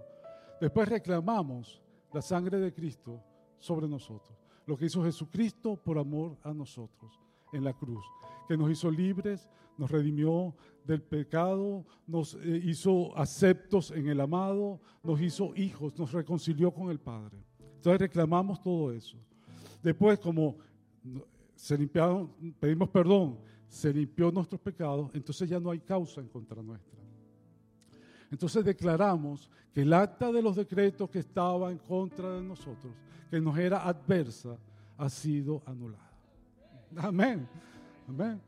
[0.58, 3.22] Después reclamamos la sangre de Cristo
[3.58, 4.34] sobre nosotros.
[4.64, 7.20] Lo que hizo Jesucristo por amor a nosotros
[7.52, 8.02] en la cruz.
[8.48, 9.46] Que nos hizo libres,
[9.76, 16.12] nos redimió del pecado, nos eh, hizo aceptos en el amado, nos hizo hijos, nos
[16.12, 17.36] reconcilió con el Padre.
[17.76, 19.18] Entonces reclamamos todo eso.
[19.82, 20.56] Después, como
[21.54, 26.62] se limpiaron, pedimos perdón se limpió nuestros pecados, entonces ya no hay causa en contra
[26.62, 26.98] nuestra.
[28.30, 32.92] Entonces declaramos que el acta de los decretos que estaba en contra de nosotros,
[33.30, 34.56] que nos era adversa,
[34.96, 36.10] ha sido anulada.
[36.96, 37.46] Amén.
[38.08, 38.40] Amén.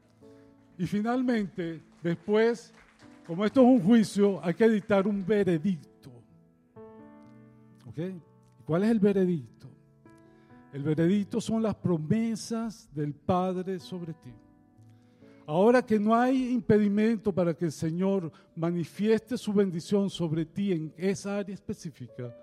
[0.79, 2.73] Y finalmente, después,
[3.27, 6.11] como esto es un juicio, hay que dictar un veredicto.
[7.89, 7.99] ¿Ok?
[8.65, 9.69] ¿Cuál es el veredicto?
[10.73, 14.33] El veredicto son las promesas del Padre sobre ti.
[15.47, 20.93] Ahora que no hay impedimento para que el Señor manifieste su bendición sobre ti en
[20.97, 22.37] esa área específica,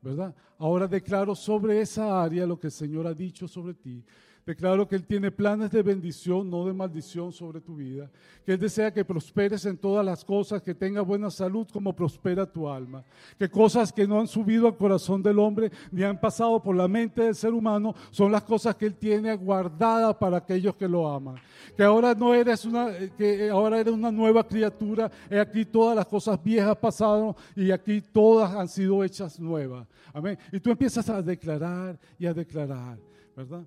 [0.00, 0.34] ¿verdad?
[0.58, 4.02] Ahora declaro sobre esa área lo que el Señor ha dicho sobre ti.
[4.44, 8.10] Declaro que Él tiene planes de bendición, no de maldición sobre tu vida.
[8.44, 12.44] Que Él desea que prosperes en todas las cosas, que tengas buena salud como prospera
[12.44, 13.04] tu alma.
[13.38, 16.88] Que cosas que no han subido al corazón del hombre ni han pasado por la
[16.88, 21.08] mente del ser humano son las cosas que Él tiene guardadas para aquellos que lo
[21.08, 21.36] aman.
[21.76, 25.08] Que ahora no eres una, que ahora eres una nueva criatura.
[25.30, 29.86] Y aquí todas las cosas viejas pasaron y aquí todas han sido hechas nuevas.
[30.12, 30.36] Amén.
[30.50, 32.98] Y tú empiezas a declarar y a declarar,
[33.36, 33.64] ¿verdad?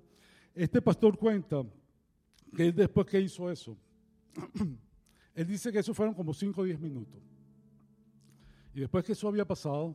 [0.56, 1.62] Este pastor cuenta
[2.56, 3.76] que después que hizo eso,
[5.34, 7.20] él dice que eso fueron como 5 o 10 minutos.
[8.72, 9.94] Y después que eso había pasado,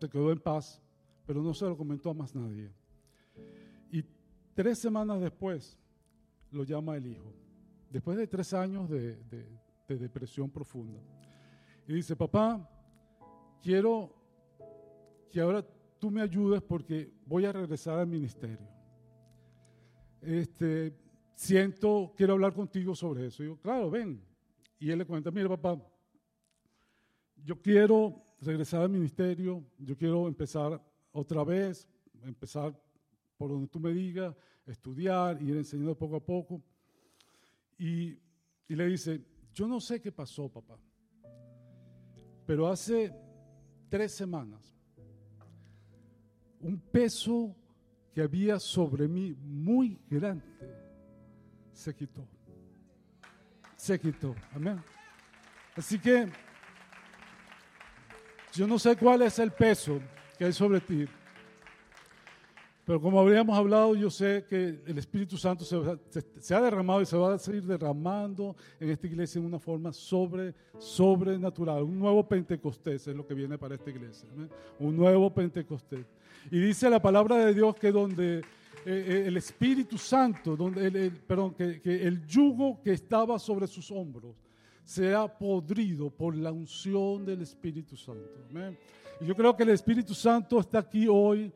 [0.00, 0.82] se quedó en paz,
[1.24, 2.72] pero no se lo comentó a más nadie.
[3.92, 4.04] Y
[4.52, 5.78] tres semanas después
[6.50, 7.32] lo llama el hijo,
[7.88, 9.16] después de tres años de,
[9.86, 11.00] de depresión profunda.
[11.86, 12.68] Y dice, papá,
[13.62, 14.12] quiero
[15.30, 15.64] que ahora
[16.00, 18.81] tú me ayudes porque voy a regresar al ministerio
[20.22, 20.96] este,
[21.34, 23.42] siento, quiero hablar contigo sobre eso.
[23.42, 24.22] Y yo, claro, ven.
[24.78, 25.80] Y él le cuenta, mira papá,
[27.44, 30.80] yo quiero regresar al ministerio, yo quiero empezar
[31.12, 31.88] otra vez,
[32.22, 32.76] empezar
[33.36, 34.34] por donde tú me digas,
[34.66, 36.62] estudiar, ir enseñando poco a poco.
[37.78, 38.18] Y,
[38.68, 40.78] y le dice, yo no sé qué pasó, papá,
[42.46, 43.14] pero hace
[43.88, 44.74] tres semanas,
[46.60, 47.56] un peso
[48.14, 50.44] que había sobre mí muy grande
[51.72, 52.26] se quitó.
[53.76, 54.34] Se quitó.
[54.54, 54.82] Amén.
[55.74, 56.28] Así que
[58.52, 60.00] yo no sé cuál es el peso
[60.38, 61.06] que hay sobre ti.
[62.84, 67.16] Pero como habríamos hablado, yo sé que el Espíritu Santo se, ha derramado y se
[67.16, 71.84] va a seguir derramando en esta iglesia en una forma sobre, sobrenatural.
[71.84, 74.28] Un nuevo Pentecostés es lo que viene para esta iglesia.
[74.80, 76.06] Un nuevo Pentecostés.
[76.50, 78.42] Y dice la palabra de Dios que donde eh,
[78.84, 83.92] eh, el Espíritu Santo, donde el, perdón, que, que el yugo que estaba sobre sus
[83.92, 84.34] hombros
[84.82, 88.28] sea podrido por la unción del Espíritu Santo.
[89.20, 91.52] Y yo creo que el Espíritu Santo está aquí hoy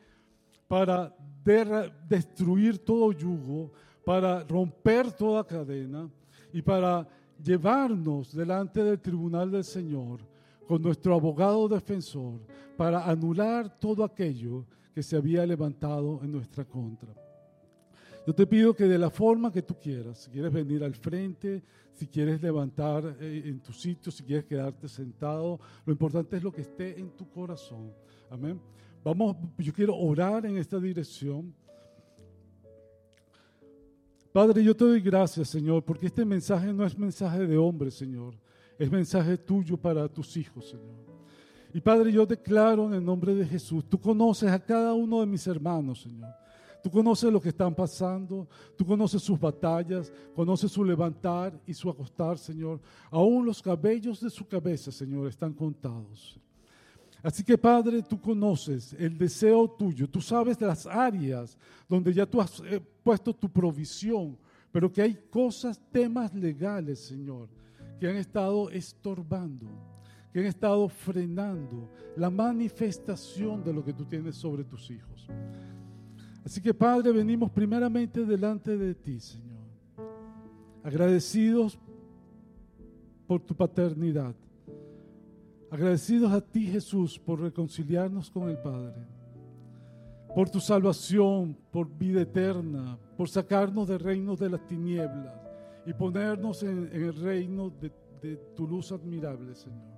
[0.69, 1.15] para
[2.09, 3.73] destruir todo yugo,
[4.05, 6.09] para romper toda cadena
[6.53, 7.09] y para
[7.43, 10.21] llevarnos delante del tribunal del Señor
[10.67, 12.41] con nuestro abogado defensor
[12.77, 14.65] para anular todo aquello
[14.95, 17.15] que se había levantado en nuestra contra.
[18.27, 21.63] Yo te pido que de la forma que tú quieras, si quieres venir al frente,
[21.93, 26.53] si quieres levantar eh, en tu sitio, si quieres quedarte sentado, lo importante es lo
[26.53, 27.93] que esté en tu corazón.
[28.29, 28.61] Amén.
[29.07, 31.55] Vamos, yo quiero orar en esta dirección.
[34.33, 38.35] Padre, yo te doy gracias, Señor, porque este mensaje no es mensaje de hombre, Señor.
[38.77, 41.07] Es mensaje tuyo para tus hijos, Señor.
[41.73, 45.27] Y Padre, yo declaro en el nombre de Jesús, tú conoces a cada uno de
[45.27, 46.35] mis hermanos, Señor.
[46.83, 51.89] Tú conoces lo que están pasando, tú conoces sus batallas, conoces su levantar y su
[51.89, 52.81] acostar, Señor.
[53.09, 56.41] Aún los cabellos de su cabeza, Señor, están contados.
[57.27, 61.59] Así que Padre, tú conoces el deseo tuyo, tú sabes las áreas
[61.89, 64.39] donde ya tú has eh, puesto tu provisión,
[64.71, 67.49] pero que hay cosas, temas legales, Señor,
[67.99, 69.67] que han estado estorbando
[70.33, 75.27] que han estado frenando la manifestación de lo que tú tienes sobre tus hijos.
[76.45, 79.65] Así que Padre, venimos primeramente delante de ti, Señor,
[80.85, 81.79] agradecidos
[83.27, 84.37] por tu paternidad,
[85.71, 89.07] agradecidos a ti, Jesús, por reconciliarnos con el Padre,
[90.35, 95.35] por tu salvación, por vida eterna, por sacarnos del reino de las tinieblas
[95.87, 97.91] y ponernos en, el reino de,
[98.57, 99.97] tu luz admirable, Señor.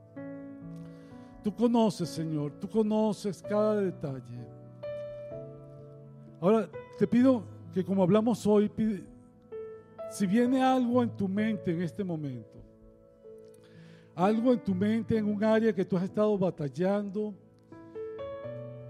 [1.42, 4.46] Tú conoces, Señor, tú conoces cada detalle.
[6.40, 7.42] Ahora, te pido
[7.72, 8.70] que como hablamos hoy,
[10.10, 12.57] si viene algo en tu mente en este momento,
[14.18, 17.32] algo en tu mente en un área que tú has estado batallando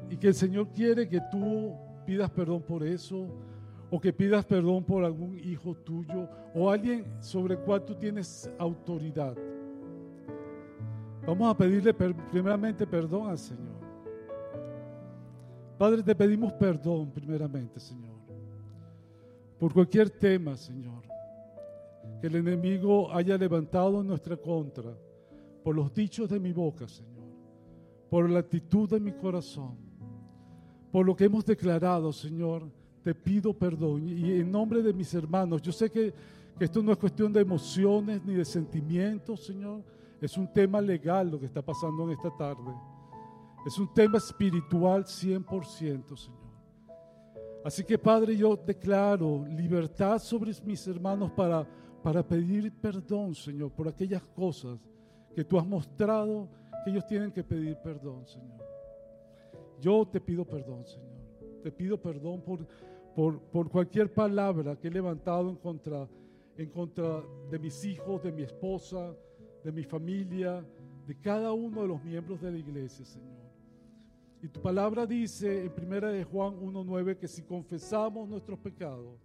[0.08, 1.74] y que el Señor quiere que tú
[2.06, 3.28] pidas perdón por eso,
[3.90, 8.50] o que pidas perdón por algún hijo tuyo, o alguien sobre el cual tú tienes
[8.58, 9.36] autoridad.
[11.26, 13.76] Vamos a pedirle primeramente perdón al Señor.
[15.76, 18.16] Padre, te pedimos perdón primeramente, Señor,
[19.58, 21.02] por cualquier tema, Señor,
[22.18, 24.94] que el enemigo haya levantado en nuestra contra,
[25.62, 27.28] por los dichos de mi boca, Señor,
[28.10, 29.76] por la actitud de mi corazón,
[30.90, 32.70] por lo que hemos declarado, Señor,
[33.02, 34.08] te pido perdón.
[34.08, 36.12] Y en nombre de mis hermanos, yo sé que,
[36.58, 39.82] que esto no es cuestión de emociones ni de sentimientos, Señor,
[40.20, 42.72] es un tema legal lo que está pasando en esta tarde.
[43.66, 46.38] Es un tema espiritual 100%, Señor.
[47.64, 51.68] Así que Padre, yo declaro libertad sobre mis hermanos para,
[52.02, 54.78] para pedir perdón, Señor, por aquellas cosas
[55.34, 56.48] que tú has mostrado
[56.84, 58.58] que ellos tienen que pedir perdón, Señor.
[59.80, 61.18] Yo te pido perdón, Señor.
[61.62, 62.66] Te pido perdón por,
[63.14, 66.08] por, por cualquier palabra que he levantado en contra,
[66.56, 69.14] en contra de mis hijos, de mi esposa,
[69.64, 70.64] de mi familia,
[71.06, 73.38] de cada uno de los miembros de la iglesia, Señor.
[74.40, 79.18] Y tu palabra dice en primera Juan 1.9 que si confesamos nuestros pecados,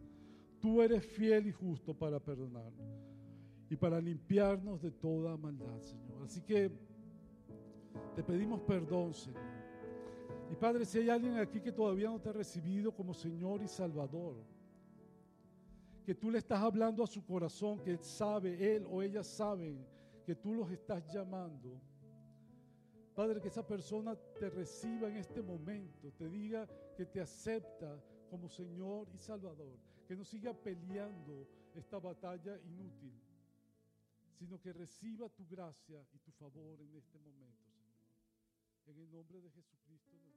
[0.60, 3.03] tú eres fiel y justo para perdonarnos
[3.74, 6.22] y para limpiarnos de toda maldad, Señor.
[6.24, 6.72] Así que
[8.16, 9.42] te pedimos perdón, Señor.
[10.52, 13.68] Y Padre, si hay alguien aquí que todavía no te ha recibido como Señor y
[13.68, 14.36] Salvador,
[16.06, 19.84] que tú le estás hablando a su corazón, que sabe, él o ella saben
[20.24, 21.82] que tú los estás llamando.
[23.16, 28.00] Padre, que esa persona te reciba en este momento, te diga que te acepta
[28.30, 33.14] como Señor y Salvador, que no siga peleando esta batalla inútil,
[34.34, 37.94] sino que reciba tu gracia y tu favor en este momento, Señor.
[38.86, 40.33] En el nombre de Jesucristo.